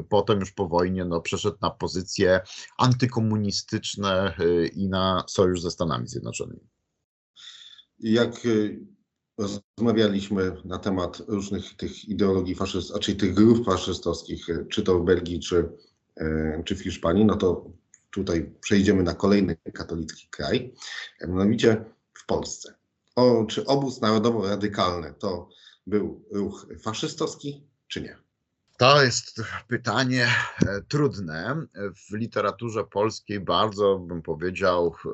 potem 0.09 0.41
już 0.41 0.53
po 0.53 0.69
wojnie 0.69 1.05
no, 1.05 1.21
przeszedł 1.21 1.57
na 1.61 1.71
pozycje 1.71 2.41
antykomunistyczne 2.79 4.37
i 4.75 4.89
na 4.89 5.25
sojusz 5.27 5.61
ze 5.61 5.71
Stanami 5.71 6.09
Zjednoczonymi. 6.09 6.69
Jak 7.99 8.41
rozmawialiśmy 9.39 10.57
na 10.65 10.79
temat 10.79 11.23
różnych 11.29 11.77
tych 11.77 12.05
ideologii 12.05 12.55
faszystowskich, 12.55 13.05
czyli 13.05 13.19
tych 13.19 13.35
grup 13.35 13.67
faszystowskich, 13.67 14.47
czy 14.71 14.83
to 14.83 14.99
w 14.99 15.05
Belgii, 15.05 15.41
czy, 15.41 15.69
czy 16.65 16.77
w 16.77 16.83
Hiszpanii, 16.83 17.25
no 17.25 17.37
to 17.37 17.71
tutaj 18.15 18.55
przejdziemy 18.61 19.03
na 19.03 19.15
kolejny 19.15 19.57
katolicki 19.57 20.29
kraj, 20.31 20.75
mianowicie 21.21 21.85
w 22.15 22.27
Polsce. 22.27 22.75
O, 23.17 23.45
czy 23.45 23.67
obóz 23.67 24.01
narodowo-radykalny 24.01 25.15
to 25.19 25.49
był 25.87 26.25
ruch 26.33 26.67
faszystowski, 26.83 27.67
czy 27.89 28.01
nie? 28.03 28.17
To 28.79 29.03
jest 29.03 29.43
pytanie 29.69 30.27
e, 30.67 30.83
trudne. 30.89 31.67
W 32.09 32.15
literaturze 32.15 32.85
polskiej 32.85 33.41
bardzo, 33.41 33.99
bym 33.99 34.23
powiedział, 34.23 34.95
e, 35.05 35.09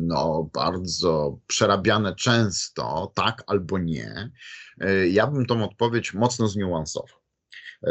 no, 0.00 0.50
bardzo 0.54 1.38
przerabiane 1.46 2.14
często, 2.14 3.12
tak 3.14 3.42
albo 3.46 3.78
nie. 3.78 4.30
E, 4.80 5.08
ja 5.08 5.26
bym 5.26 5.46
tą 5.46 5.64
odpowiedź 5.64 6.14
mocno 6.14 6.48
zniuansował. 6.48 7.16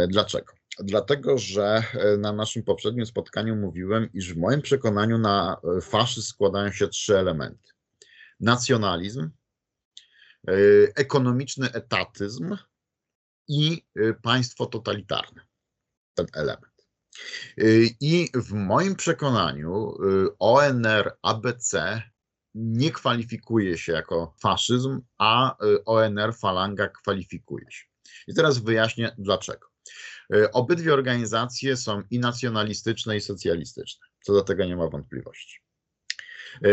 Dlaczego? 0.08 0.61
Dlatego, 0.84 1.38
że 1.38 1.84
e, 1.94 2.18
na 2.18 2.34
naszym 2.34 2.64
poprzednim 2.64 3.06
spotkaniu 3.06 3.56
mówiłem, 3.56 4.10
iż 4.14 4.34
w 4.34 4.38
moim 4.38 4.62
przekonaniu 4.62 5.18
na 5.18 5.58
e, 5.78 5.82
faszyzm 5.82 6.28
składają 6.28 6.72
się 6.72 6.88
trzy 6.88 7.18
elementy: 7.18 7.70
nacjonalizm, 8.40 9.30
e, 10.48 10.54
ekonomiczny 10.96 11.72
etatyzm 11.72 12.58
i 13.48 13.86
państwo 14.22 14.66
totalitarne. 14.66 15.42
Ten 16.14 16.26
element. 16.34 16.72
I 18.02 18.30
w 18.36 18.54
moim 18.54 18.96
przekonaniu 18.96 19.98
ONR 20.40 21.18
ABC 21.22 22.02
nie 22.56 22.92
kwalifikuje 22.92 23.78
się 23.78 23.92
jako 23.92 24.34
faszyzm, 24.40 25.02
a 25.18 25.56
ONR 25.86 26.36
Falanga 26.36 26.88
kwalifikuje 26.88 27.66
się. 27.72 27.86
I 28.28 28.34
teraz 28.34 28.58
wyjaśnię 28.58 29.16
dlaczego. 29.18 29.71
E, 30.34 30.52
obydwie 30.52 30.94
organizacje 30.94 31.78
są 31.78 32.04
i 32.12 32.20
nacjonalistyczne, 32.20 33.18
i 33.18 33.22
socjalistyczne. 33.22 34.06
Co 34.24 34.34
do 34.34 34.42
tego 34.42 34.66
nie 34.66 34.76
ma 34.76 34.88
wątpliwości. 34.88 35.60
E, 36.56 36.68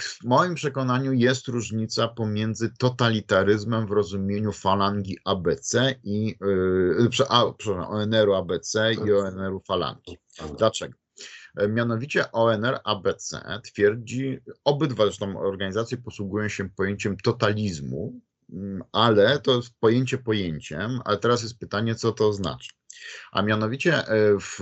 w 0.00 0.24
moim 0.24 0.54
przekonaniu 0.54 1.12
jest 1.12 1.48
różnica 1.48 2.08
pomiędzy 2.08 2.70
totalitaryzmem 2.78 3.86
w 3.86 3.90
rozumieniu 3.90 4.52
falangi 4.52 5.18
ABC 5.24 5.94
i 6.04 6.36
e, 7.30 7.86
ONR-u 7.88 8.34
ABC 8.34 8.94
i 8.94 9.12
ONR-u 9.12 9.60
falangi. 9.60 10.18
Dlaczego? 10.58 10.98
Mianowicie 11.68 12.32
ONR 12.32 12.80
ABC 12.84 13.40
twierdzi, 13.64 14.38
obydwa 14.64 15.04
zresztą 15.04 15.40
organizacje 15.40 15.96
posługują 15.96 16.48
się 16.48 16.68
pojęciem 16.70 17.16
totalizmu, 17.16 18.20
ale 18.92 19.38
to 19.38 19.56
jest 19.56 19.70
pojęcie 19.80 20.18
pojęciem, 20.18 21.00
ale 21.04 21.18
teraz 21.18 21.42
jest 21.42 21.58
pytanie, 21.58 21.94
co 21.94 22.12
to 22.12 22.28
oznacza. 22.28 22.70
A 23.32 23.42
mianowicie 23.42 24.08
e, 24.08 24.38
w 24.40 24.60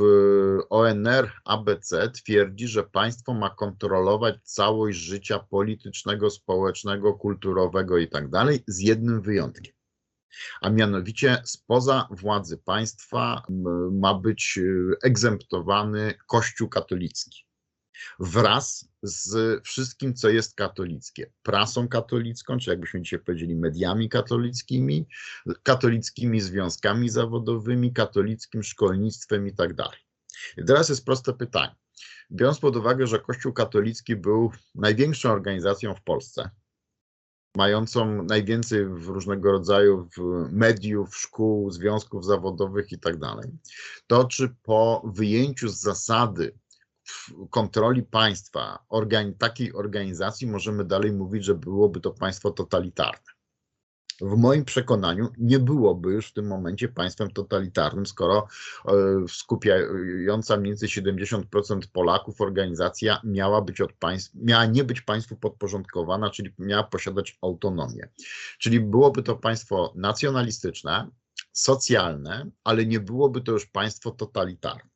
ONR 0.71 1.33
ABC 1.45 2.11
twierdzi, 2.11 2.69
że 2.69 2.85
państwo 2.85 3.35
ma 3.35 3.51
kontrolować 3.51 4.35
całość 4.43 4.99
życia 4.99 5.39
politycznego, 5.39 6.31
społecznego, 6.31 7.15
kulturowego 7.15 7.99
i 7.99 8.09
tak 8.09 8.25
z 8.67 8.79
jednym 8.79 9.23
wyjątkiem. 9.23 9.75
A 10.61 10.71
mianowicie 10.71 11.43
spoza 11.45 12.09
władzy 12.11 12.59
państwa 12.59 13.43
ma 13.93 14.15
być 14.15 14.59
e, 14.59 15.07
egzemptowany 15.07 16.15
Kościół 16.27 16.69
katolicki 16.69 17.47
wraz 18.19 18.92
z 19.03 19.61
wszystkim, 19.65 20.15
co 20.15 20.29
jest 20.29 20.55
katolickie. 20.55 21.33
Prasą 21.43 21.89
katolicką, 21.89 22.59
czy 22.59 22.71
jakbyśmy 22.71 23.03
dzisiaj 23.03 23.21
powiedzieli, 23.21 23.57
mediami 23.57 24.09
katolickimi, 24.09 25.07
katolickimi 25.63 26.41
związkami 26.41 27.09
zawodowymi, 27.09 27.93
katolickim 27.93 28.63
szkolnictwem 28.63 29.49
i 29.49 29.55
tak 29.55 29.75
dalej. 29.75 29.99
Teraz 30.67 30.89
jest 30.89 31.05
proste 31.05 31.33
pytanie. 31.33 31.75
Biorąc 32.31 32.61
pod 32.61 32.77
uwagę, 32.77 33.07
że 33.07 33.19
Kościół 33.19 33.53
katolicki 33.53 34.17
był 34.17 34.53
największą 34.75 35.31
organizacją 35.31 35.95
w 35.95 36.03
Polsce, 36.03 36.51
mającą 37.57 38.23
najwięcej 38.23 38.87
w 38.87 39.07
różnego 39.07 39.53
rodzaju 39.53 40.09
mediów, 40.51 41.17
szkół, 41.17 41.71
związków 41.71 42.25
zawodowych 42.25 42.93
i 42.93 42.99
tak 42.99 43.19
dalej, 43.19 43.51
to 44.07 44.25
czy 44.25 44.55
po 44.63 45.03
wyjęciu 45.15 45.69
z 45.69 45.81
zasady 45.81 46.59
kontroli 47.51 48.03
państwa 48.03 48.85
takiej 49.39 49.73
organizacji 49.73 50.47
możemy 50.47 50.85
dalej 50.85 51.13
mówić, 51.13 51.45
że 51.45 51.55
byłoby 51.55 52.01
to 52.01 52.11
państwo 52.11 52.51
totalitarne 52.51 53.33
w 54.23 54.37
moim 54.37 54.65
przekonaniu 54.65 55.29
nie 55.39 55.59
byłoby 55.59 56.13
już 56.13 56.29
w 56.29 56.33
tym 56.33 56.47
momencie 56.47 56.89
państwem 56.89 57.31
totalitarnym, 57.31 58.07
skoro 58.07 58.49
e, 58.89 58.93
skupiająca 59.29 60.57
mniej 60.57 60.71
więcej 60.71 60.89
70% 60.89 61.81
Polaków 61.93 62.41
organizacja 62.41 63.21
miała 63.25 63.63
być 63.63 63.81
od 63.81 63.93
państw, 63.93 64.31
miała 64.35 64.67
nie 64.67 64.85
być 64.85 65.01
państwu 65.01 65.37
podporządkowana, 65.37 66.31
czyli 66.31 66.55
miała 66.59 66.83
posiadać 66.83 67.39
autonomię. 67.43 68.09
Czyli 68.59 68.81
byłoby 68.81 69.23
to 69.23 69.37
państwo 69.37 69.93
nacjonalistyczne, 69.97 71.11
socjalne, 71.53 72.51
ale 72.65 72.87
nie 72.87 73.01
byłoby 73.01 73.41
to 73.41 73.53
już 73.53 73.67
państwo 73.67 74.11
totalitarne. 74.11 74.92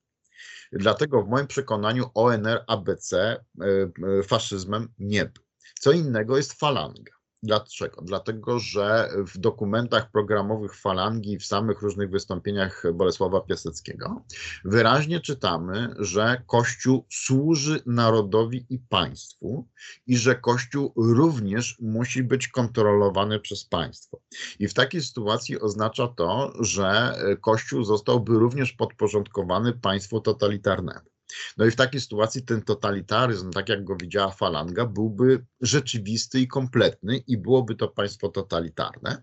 Dlatego 0.73 1.23
w 1.23 1.29
moim 1.29 1.47
przekonaniu 1.47 2.11
ONR, 2.15 2.65
ABC 2.67 3.17
e, 3.23 3.41
e, 3.65 4.23
faszyzmem 4.23 4.89
nie 4.99 5.25
był. 5.25 5.45
Co 5.81 5.93
innego 5.93 6.37
jest 6.37 6.53
falanga. 6.53 7.16
Dlaczego? 7.47 8.03
Dlatego, 8.03 8.59
że 8.59 9.11
w 9.27 9.39
dokumentach 9.39 10.11
programowych 10.11 10.75
Falangi, 10.75 11.39
w 11.39 11.47
samych 11.47 11.83
różnych 11.83 12.11
wystąpieniach 12.11 12.83
Bolesława 12.95 13.41
Piaseckiego 13.41 14.23
wyraźnie 14.65 15.21
czytamy, 15.21 15.95
że 15.99 16.43
Kościół 16.47 17.07
służy 17.11 17.83
narodowi 17.87 18.67
i 18.71 18.79
państwu 18.79 19.69
i 20.07 20.17
że 20.17 20.35
Kościół 20.35 20.93
również 20.97 21.77
musi 21.81 22.23
być 22.23 22.49
kontrolowany 22.49 23.41
przez 23.41 23.65
państwo. 23.65 24.21
I 24.59 24.69
w 24.69 24.75
takiej 24.75 25.03
sytuacji 25.03 25.61
oznacza 25.61 26.09
to, 26.09 26.53
że 26.61 27.15
Kościół 27.41 27.85
zostałby 27.85 28.39
również 28.39 28.73
podporządkowany 28.73 29.73
państwu 29.73 30.21
totalitarnemu. 30.21 31.16
No 31.57 31.67
i 31.67 31.71
w 31.71 31.77
takiej 31.77 32.01
sytuacji 32.01 32.43
ten 32.43 32.63
totalitaryzm, 32.63 33.51
tak 33.51 33.69
jak 33.69 33.85
go 33.85 33.97
widziała 33.97 34.31
falanga, 34.31 34.87
byłby 34.87 35.45
rzeczywisty 35.61 36.41
i 36.41 36.49
kompletny 36.49 37.17
i 37.17 37.37
byłoby 37.37 37.75
to 37.75 37.89
państwo 37.89 38.29
totalitarne 38.29 39.23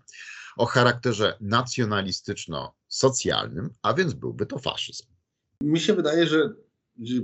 o 0.56 0.66
charakterze 0.66 1.36
nacjonalistyczno-socjalnym, 1.40 3.68
a 3.82 3.94
więc 3.94 4.14
byłby 4.14 4.46
to 4.46 4.58
faszyzm. 4.58 5.06
Mi 5.62 5.80
się 5.80 5.94
wydaje, 5.94 6.26
że 6.26 6.54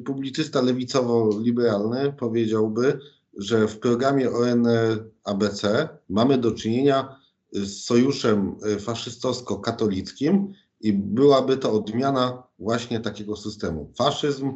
publicysta 0.04 0.62
lewicowo-liberalny 0.62 2.12
powiedziałby, 2.12 3.00
że 3.38 3.68
w 3.68 3.78
programie 3.78 4.30
ONR-ABC 4.30 5.88
mamy 6.08 6.38
do 6.38 6.52
czynienia 6.52 7.20
z 7.52 7.84
sojuszem 7.84 8.56
faszystowsko-katolickim 8.78 10.52
i 10.80 10.92
byłaby 10.92 11.56
to 11.56 11.72
odmiana 11.72 12.42
właśnie 12.58 13.00
takiego 13.00 13.36
systemu. 13.36 13.92
Faszyzm, 13.96 14.52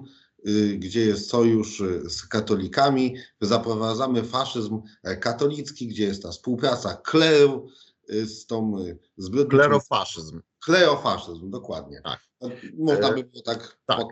y, 0.48 0.76
gdzie 0.78 1.00
jest 1.00 1.30
sojusz 1.30 1.80
y, 1.80 2.10
z 2.10 2.26
katolikami, 2.26 3.16
zaprowadzamy 3.40 4.22
faszyzm 4.22 4.80
e, 5.02 5.16
katolicki, 5.16 5.86
gdzie 5.88 6.04
jest 6.04 6.22
ta 6.22 6.30
współpraca 6.30 6.96
kleru 6.96 7.68
y, 8.10 8.26
z 8.26 8.46
tą 8.46 8.76
zbrodniczą... 9.16 9.56
Klerofaszyzm. 9.56 10.40
Klerofaszyzm, 10.64 11.50
dokładnie. 11.50 12.00
Tak. 12.04 12.20
Można 12.78 13.12
by 13.12 13.24
było 13.24 13.42
tak, 13.44 13.78
tak. 13.86 14.06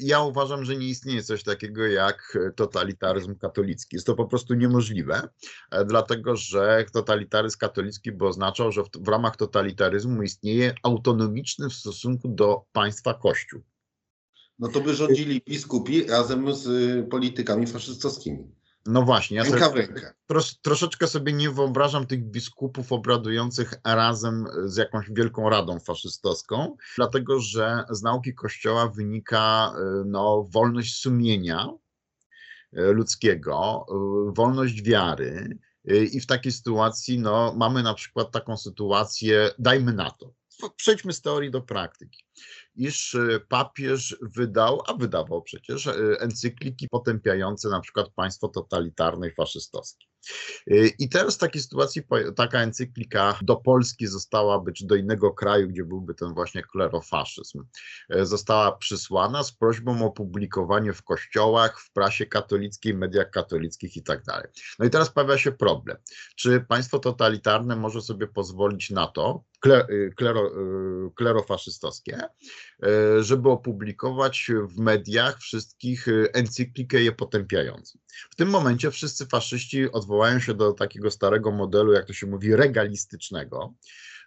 Ja 0.00 0.20
uważam, 0.20 0.64
że 0.64 0.76
nie 0.76 0.88
istnieje 0.88 1.22
coś 1.22 1.42
takiego 1.42 1.86
jak 1.86 2.38
totalitaryzm 2.56 3.34
katolicki. 3.34 3.96
Jest 3.96 4.06
to 4.06 4.14
po 4.14 4.24
prostu 4.24 4.54
niemożliwe, 4.54 5.28
e, 5.70 5.84
dlatego 5.84 6.36
że 6.36 6.84
totalitaryzm 6.92 7.58
katolicki 7.58 8.12
by 8.12 8.26
oznaczał, 8.26 8.72
że 8.72 8.82
w, 8.82 8.88
w 9.00 9.08
ramach 9.08 9.36
totalitaryzmu 9.36 10.22
istnieje 10.22 10.74
autonomiczny 10.82 11.68
w 11.68 11.74
stosunku 11.74 12.28
do 12.28 12.64
państwa 12.72 13.14
Kościół. 13.14 13.62
No 14.58 14.68
to 14.68 14.80
by 14.80 14.94
rządzili 14.94 15.42
biskupi 15.48 16.04
razem 16.04 16.54
z 16.54 16.66
politykami 17.10 17.66
faszystowskimi. 17.66 18.54
No 18.86 19.02
właśnie, 19.02 19.36
ja 19.36 19.44
sobie, 19.44 19.88
tros, 20.26 20.60
troszeczkę 20.60 21.06
sobie 21.06 21.32
nie 21.32 21.50
wyobrażam 21.50 22.06
tych 22.06 22.24
biskupów 22.24 22.92
obradujących 22.92 23.74
razem 23.84 24.46
z 24.64 24.76
jakąś 24.76 25.10
wielką 25.10 25.50
radą 25.50 25.80
faszystowską, 25.80 26.76
dlatego 26.96 27.40
że 27.40 27.84
z 27.90 28.02
nauki 28.02 28.34
Kościoła 28.34 28.88
wynika 28.88 29.72
y, 29.76 30.04
no, 30.06 30.46
wolność 30.50 31.00
sumienia 31.00 31.68
y, 32.72 32.80
ludzkiego, 32.80 33.86
y, 34.28 34.32
wolność 34.32 34.82
wiary 34.82 35.58
i 36.12 36.20
w 36.20 36.26
takiej 36.26 36.52
sytuacji 36.52 37.18
no, 37.18 37.54
mamy 37.56 37.82
na 37.82 37.94
przykład 37.94 38.30
taką 38.30 38.56
sytuację, 38.56 39.50
dajmy 39.58 39.92
na 39.92 40.10
to, 40.10 40.34
przejdźmy 40.76 41.12
z 41.12 41.20
teorii 41.20 41.50
do 41.50 41.60
praktyki 41.60 42.24
iż 42.76 43.14
e, 43.14 43.40
papież 43.48 44.16
wydał, 44.22 44.82
a 44.86 44.94
wydawał 44.94 45.42
przecież, 45.42 45.86
e, 45.86 45.92
encykliki 46.20 46.88
potępiające 46.88 47.68
na 47.68 47.80
przykład 47.80 48.08
państwo 48.16 48.48
totalitarne 48.48 49.28
i 49.28 49.34
faszystowskie. 49.34 50.06
E, 50.70 50.86
I 50.86 51.08
teraz 51.08 51.34
w 51.34 51.38
takiej 51.38 51.62
sytuacji 51.62 52.02
taka 52.36 52.60
encyklika 52.60 53.38
do 53.42 53.56
Polski 53.56 54.06
została, 54.06 54.60
być 54.60 54.84
do 54.84 54.94
innego 54.94 55.32
kraju, 55.32 55.68
gdzie 55.68 55.84
byłby 55.84 56.14
ten 56.14 56.34
właśnie 56.34 56.62
klerofaszyzm, 56.62 57.64
została 58.22 58.72
przysłana 58.72 59.42
z 59.42 59.52
prośbą 59.52 60.06
o 60.06 60.10
publikowanie 60.10 60.92
w 60.92 61.02
kościołach, 61.02 61.80
w 61.80 61.92
prasie 61.92 62.26
katolickiej, 62.26 62.94
mediach 62.94 63.30
katolickich 63.30 63.96
i 63.96 64.02
tak. 64.02 64.24
No 64.78 64.86
i 64.86 64.90
teraz 64.90 65.10
pojawia 65.10 65.38
się 65.38 65.52
problem. 65.52 65.96
Czy 66.36 66.60
państwo 66.68 66.98
totalitarne 66.98 67.76
może 67.76 68.00
sobie 68.00 68.26
pozwolić 68.26 68.90
na 68.90 69.06
to, 69.06 69.44
klero, 70.16 70.50
klerofaszystowskie, 71.14 72.20
żeby 73.20 73.50
opublikować 73.50 74.50
w 74.68 74.78
mediach 74.78 75.38
wszystkich 75.38 76.08
e, 76.08 76.34
encyklikę 76.34 77.02
je 77.02 77.12
potępiającą. 77.12 77.98
W 78.30 78.34
tym 78.34 78.50
momencie 78.50 78.90
wszyscy 78.90 79.26
faszyści 79.26 79.92
odwołają 79.92 80.40
się 80.40 80.54
do 80.54 80.72
takiego 80.72 81.10
starego 81.10 81.50
modelu, 81.50 81.92
jak 81.92 82.06
to 82.06 82.12
się 82.12 82.26
mówi, 82.26 82.56
regalistycznego, 82.56 83.74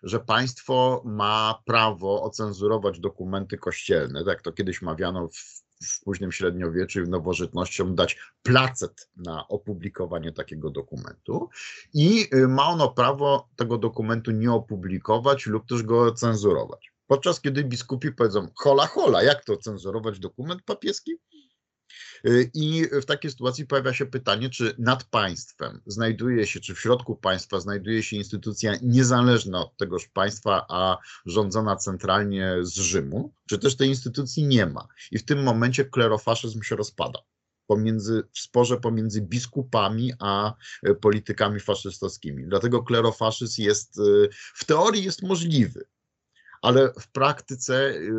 że 0.03 0.19
państwo 0.19 1.03
ma 1.05 1.61
prawo 1.65 2.23
ocenzurować 2.23 2.99
dokumenty 2.99 3.57
kościelne, 3.57 4.25
tak 4.25 4.41
to 4.41 4.51
kiedyś 4.51 4.81
mawiano 4.81 5.27
w 5.27 5.67
w 5.83 6.03
późnym 6.03 6.31
średniowieczu 6.31 6.99
i 6.99 7.03
w 7.03 7.09
nowożytnością 7.09 7.95
dać 7.95 8.17
placet 8.43 9.09
na 9.15 9.47
opublikowanie 9.47 10.31
takiego 10.31 10.69
dokumentu 10.69 11.49
i 11.93 12.27
e, 12.31 12.47
ma 12.47 12.67
ono 12.67 12.91
prawo 12.91 13.49
tego 13.55 13.77
dokumentu 13.77 14.31
nie 14.31 14.51
opublikować 14.51 15.45
lub 15.45 15.67
też 15.67 15.83
go 15.83 16.11
cenzurować. 16.11 16.96
Podczas 17.07 17.41
kiedy 17.41 17.63
biskupi 17.63 18.11
powiedzą, 18.11 18.47
hola, 18.55 18.87
hola, 18.87 19.23
jak 19.23 19.45
to 19.45 19.57
cenzurować 19.57 20.19
dokument 20.19 20.61
papieski? 20.63 21.11
Y, 22.25 22.51
I 22.53 22.83
w 23.01 23.05
takiej 23.05 23.31
sytuacji 23.31 23.65
pojawia 23.65 23.93
się 23.93 24.05
pytanie, 24.05 24.49
czy 24.49 24.75
nad 24.77 25.03
państwem 25.03 25.81
znajduje 25.85 26.47
się, 26.47 26.59
czy 26.59 26.75
w 26.75 26.79
środku 26.79 27.15
państwa 27.15 27.59
znajduje 27.59 28.03
się 28.03 28.15
instytucja 28.15 28.73
niezależna 28.81 29.59
od 29.61 29.77
tegoż 29.77 30.07
państwa, 30.07 30.65
a 30.69 30.97
rządzona 31.25 31.75
centralnie 31.75 32.55
z 32.61 32.73
Rzymu, 32.73 33.33
czy 33.49 33.59
też 33.59 33.75
tej 33.75 33.89
instytucji 33.89 34.43
nie 34.43 34.65
ma. 34.65 34.87
I 35.11 35.19
w 35.19 35.25
tym 35.25 35.43
momencie 35.43 35.85
klerofaszyzm 35.85 36.63
się 36.63 36.75
rozpada 36.75 37.19
pomiędzy, 37.67 38.23
w 38.33 38.39
sporze 38.39 38.77
pomiędzy 38.77 39.21
biskupami 39.21 40.13
a 40.19 40.53
y, 40.87 40.95
politykami 40.95 41.59
faszystowskimi. 41.59 42.43
Dlatego 42.47 42.83
klerofaszyzm 42.83 43.61
jest 43.61 43.99
y, 43.99 44.29
w 44.55 44.65
teorii 44.65 45.03
jest 45.03 45.23
możliwy 45.23 45.85
ale 46.61 46.93
w 46.99 47.11
praktyce 47.11 47.89
y, 47.89 48.11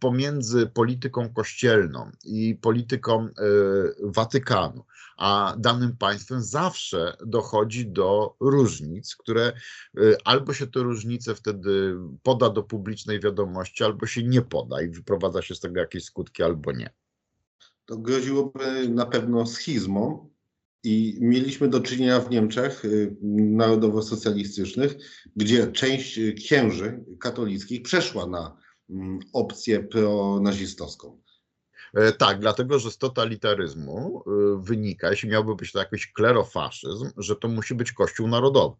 pomiędzy 0.00 0.66
polityką 0.66 1.32
kościelną 1.34 2.10
i 2.24 2.54
polityką 2.54 3.26
y, 3.26 3.32
Watykanu, 4.02 4.84
a 5.16 5.54
danym 5.58 5.96
państwem 5.96 6.42
zawsze 6.42 7.16
dochodzi 7.26 7.86
do 7.86 8.36
różnic, 8.40 9.16
które 9.16 9.52
y, 9.98 10.16
albo 10.24 10.52
się 10.52 10.66
te 10.66 10.80
różnice 10.80 11.34
wtedy 11.34 11.96
poda 12.22 12.50
do 12.50 12.62
publicznej 12.62 13.20
wiadomości, 13.20 13.84
albo 13.84 14.06
się 14.06 14.22
nie 14.22 14.42
poda 14.42 14.82
i 14.82 14.88
wyprowadza 14.88 15.42
się 15.42 15.54
z 15.54 15.60
tego 15.60 15.80
jakieś 15.80 16.04
skutki, 16.04 16.42
albo 16.42 16.72
nie. 16.72 16.90
To 17.86 17.98
groziłoby 17.98 18.88
na 18.88 19.06
pewno 19.06 19.46
schizmą, 19.46 20.31
i 20.84 21.18
mieliśmy 21.20 21.68
do 21.68 21.80
czynienia 21.80 22.20
w 22.20 22.30
Niemczech 22.30 22.84
y, 22.84 23.16
narodowo-socjalistycznych, 23.32 24.96
gdzie 25.36 25.72
część 25.72 26.20
księży 26.36 27.04
katolickich 27.20 27.82
przeszła 27.82 28.26
na 28.26 28.56
mm, 28.90 29.18
opcję 29.32 29.80
pronazistowską. 29.80 31.22
E, 31.94 32.12
tak, 32.12 32.38
dlatego 32.38 32.78
że 32.78 32.90
z 32.90 32.98
totalitaryzmu 32.98 34.24
y, 34.26 34.62
wynika, 34.62 35.10
jeśli 35.10 35.28
miałby 35.28 35.54
być 35.54 35.72
to 35.72 35.78
jakiś 35.78 36.12
klerofaszyzm, 36.12 37.10
że 37.16 37.36
to 37.36 37.48
musi 37.48 37.74
być 37.74 37.92
Kościół 37.92 38.28
Narodowy. 38.28 38.76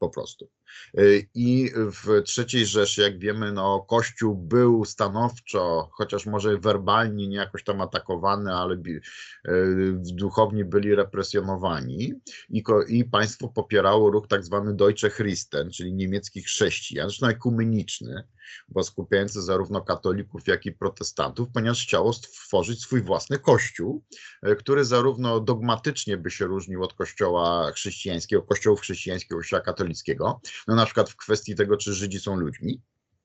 Po 0.00 0.08
prostu. 0.08 0.50
Y, 0.98 1.26
I 1.34 1.70
w 1.74 2.22
III 2.38 2.66
Rzeszy, 2.66 3.02
jak 3.02 3.18
wiemy, 3.18 3.52
no, 3.52 3.80
Kościół 3.88 4.34
był 4.36 4.84
stanowczo, 4.84 5.88
chociaż 5.92 6.26
może 6.26 6.58
werbalnie 6.58 7.28
nie 7.28 7.36
jakoś 7.36 7.64
tam 7.64 7.80
atakowany, 7.80 8.54
ale 8.54 8.76
bi- 8.76 9.00
y, 9.48 9.94
duchowni 9.98 10.64
byli 10.64 10.94
represjonowani 10.94 12.12
i, 12.50 12.64
i 12.88 13.04
państwo 13.04 13.48
popierało 13.48 14.10
ruch 14.10 14.28
tak 14.28 14.44
zwany 14.44 14.74
Deutsche 14.74 15.10
Christen, 15.10 15.70
czyli 15.70 15.92
niemieckich 15.92 16.46
chrześcijan, 16.46 17.08
zresztą 17.08 17.26
ekumeniczny, 17.26 18.24
bo 18.68 18.84
skupiający 18.84 19.42
zarówno 19.42 19.80
katolików, 19.80 20.46
jak 20.46 20.66
i 20.66 20.72
protestantów, 20.72 21.48
ponieważ 21.54 21.86
chciało 21.86 22.12
stworzyć 22.12 22.80
swój 22.80 23.02
własny 23.02 23.38
kościół, 23.38 24.04
e, 24.42 24.56
który 24.56 24.84
zarówno 24.84 25.40
dogmatycznie 25.40 26.16
by 26.16 26.30
się 26.30 26.46
różnił 26.46 26.82
od 26.82 26.94
kościoła 26.94 27.72
chrześcijańskiego, 27.72 28.42
kościołów 28.42 28.80
chrześcijańskiego, 28.80 29.36
kościoła 29.40 29.62
katolickiego, 29.62 30.40
no 30.68 30.74
na 30.74 30.84
przykład 30.84 31.10
w 31.10 31.16
kwestii 31.16 31.54
tego, 31.54 31.76
czy 31.76 31.94
Żydzi 31.94 32.20
są 32.20 32.36
ludźmi, 32.36 32.82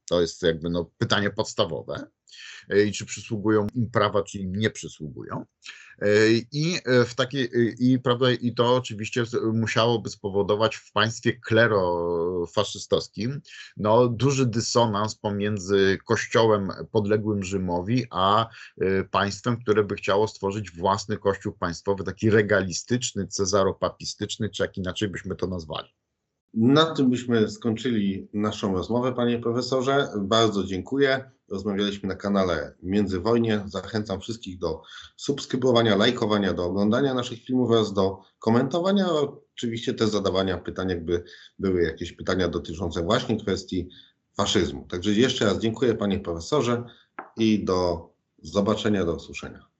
to 0.10 0.22
jest 0.22 0.44
jakby 0.44 0.70
no 0.70 0.92
pytanie 0.98 1.30
podstawowe 1.30 2.08
i 2.88 2.92
czy 2.92 3.06
przysługują 3.06 3.68
im 3.76 3.92
prawa, 3.92 4.24
czy 4.24 4.40
im 4.40 4.56
nie 4.56 4.70
przysługują. 4.70 5.46
E, 6.02 6.08
I 6.52 6.80
e, 6.86 7.06
w 7.06 7.16
takiej, 7.16 7.44
e, 7.44 7.50
i, 7.80 8.00
prawda, 8.00 8.32
i 8.32 8.54
to 8.54 8.76
oczywiście 8.76 9.24
musiałoby 9.54 10.10
spowodować 10.10 10.76
w 10.76 10.92
państwie 10.92 11.34
klerofaszystowskim 11.34 13.42
no, 13.78 14.08
duży 14.08 14.46
dysonans 14.46 15.16
pomiędzy 15.16 15.98
kościołem 16.06 16.70
podległym 16.92 17.44
Rzymowi, 17.44 18.06
a 18.10 18.50
e, 18.82 19.04
państwem, 19.04 19.58
które 19.58 19.84
by 19.84 19.96
chciało 19.96 20.28
stworzyć 20.28 20.72
własny 20.72 21.18
kościół 21.18 21.54
państwowy, 21.54 22.04
taki 22.04 22.30
regalistyczny, 22.30 23.28
cezaropapistyczny, 23.28 24.50
czy 24.50 24.64
jak 24.64 24.78
inaczej 24.78 25.10
byśmy 25.10 25.36
to 25.36 25.48
nazwali. 25.48 25.90
Na 26.56 26.86
tym 26.86 27.10
byśmy 27.10 27.50
skończyli 27.50 28.28
naszą 28.34 28.74
rozmowę, 28.74 29.14
panie 29.14 29.40
profesorze. 29.40 30.08
Bardzo 30.18 30.64
dziękuję. 30.64 31.32
Rozmawialiśmy 31.50 32.10
na 32.10 32.16
kanale 32.16 32.76
Międzywojnie. 32.84 33.64
Zachęcam 33.66 34.22
wszystkich 34.22 34.60
do 34.60 34.82
subskrybowania, 35.16 35.96
lajkowania, 35.96 36.54
do 36.54 36.66
oglądania 36.66 37.14
naszych 37.14 37.44
filmów 37.44 37.72
oraz 37.72 37.94
do 37.94 38.22
komentowania, 38.40 39.08
oczywiście 39.54 39.94
też 39.94 40.10
zadawania 40.10 40.58
pytań, 40.58 40.90
jakby 40.90 41.24
były 41.60 41.84
jakieś 41.84 42.12
pytania 42.12 42.48
dotyczące 42.48 43.04
właśnie 43.04 43.40
kwestii 43.40 43.90
faszyzmu. 44.38 44.88
Także 44.90 45.12
jeszcze 45.12 45.46
raz 45.46 45.60
dziękuję 45.60 45.96
panie 45.96 46.20
profesorze 46.20 46.84
i 47.38 47.66
do 47.66 48.10
zobaczenia, 48.42 49.06
do 49.06 49.16
usłyszenia. 49.16 49.75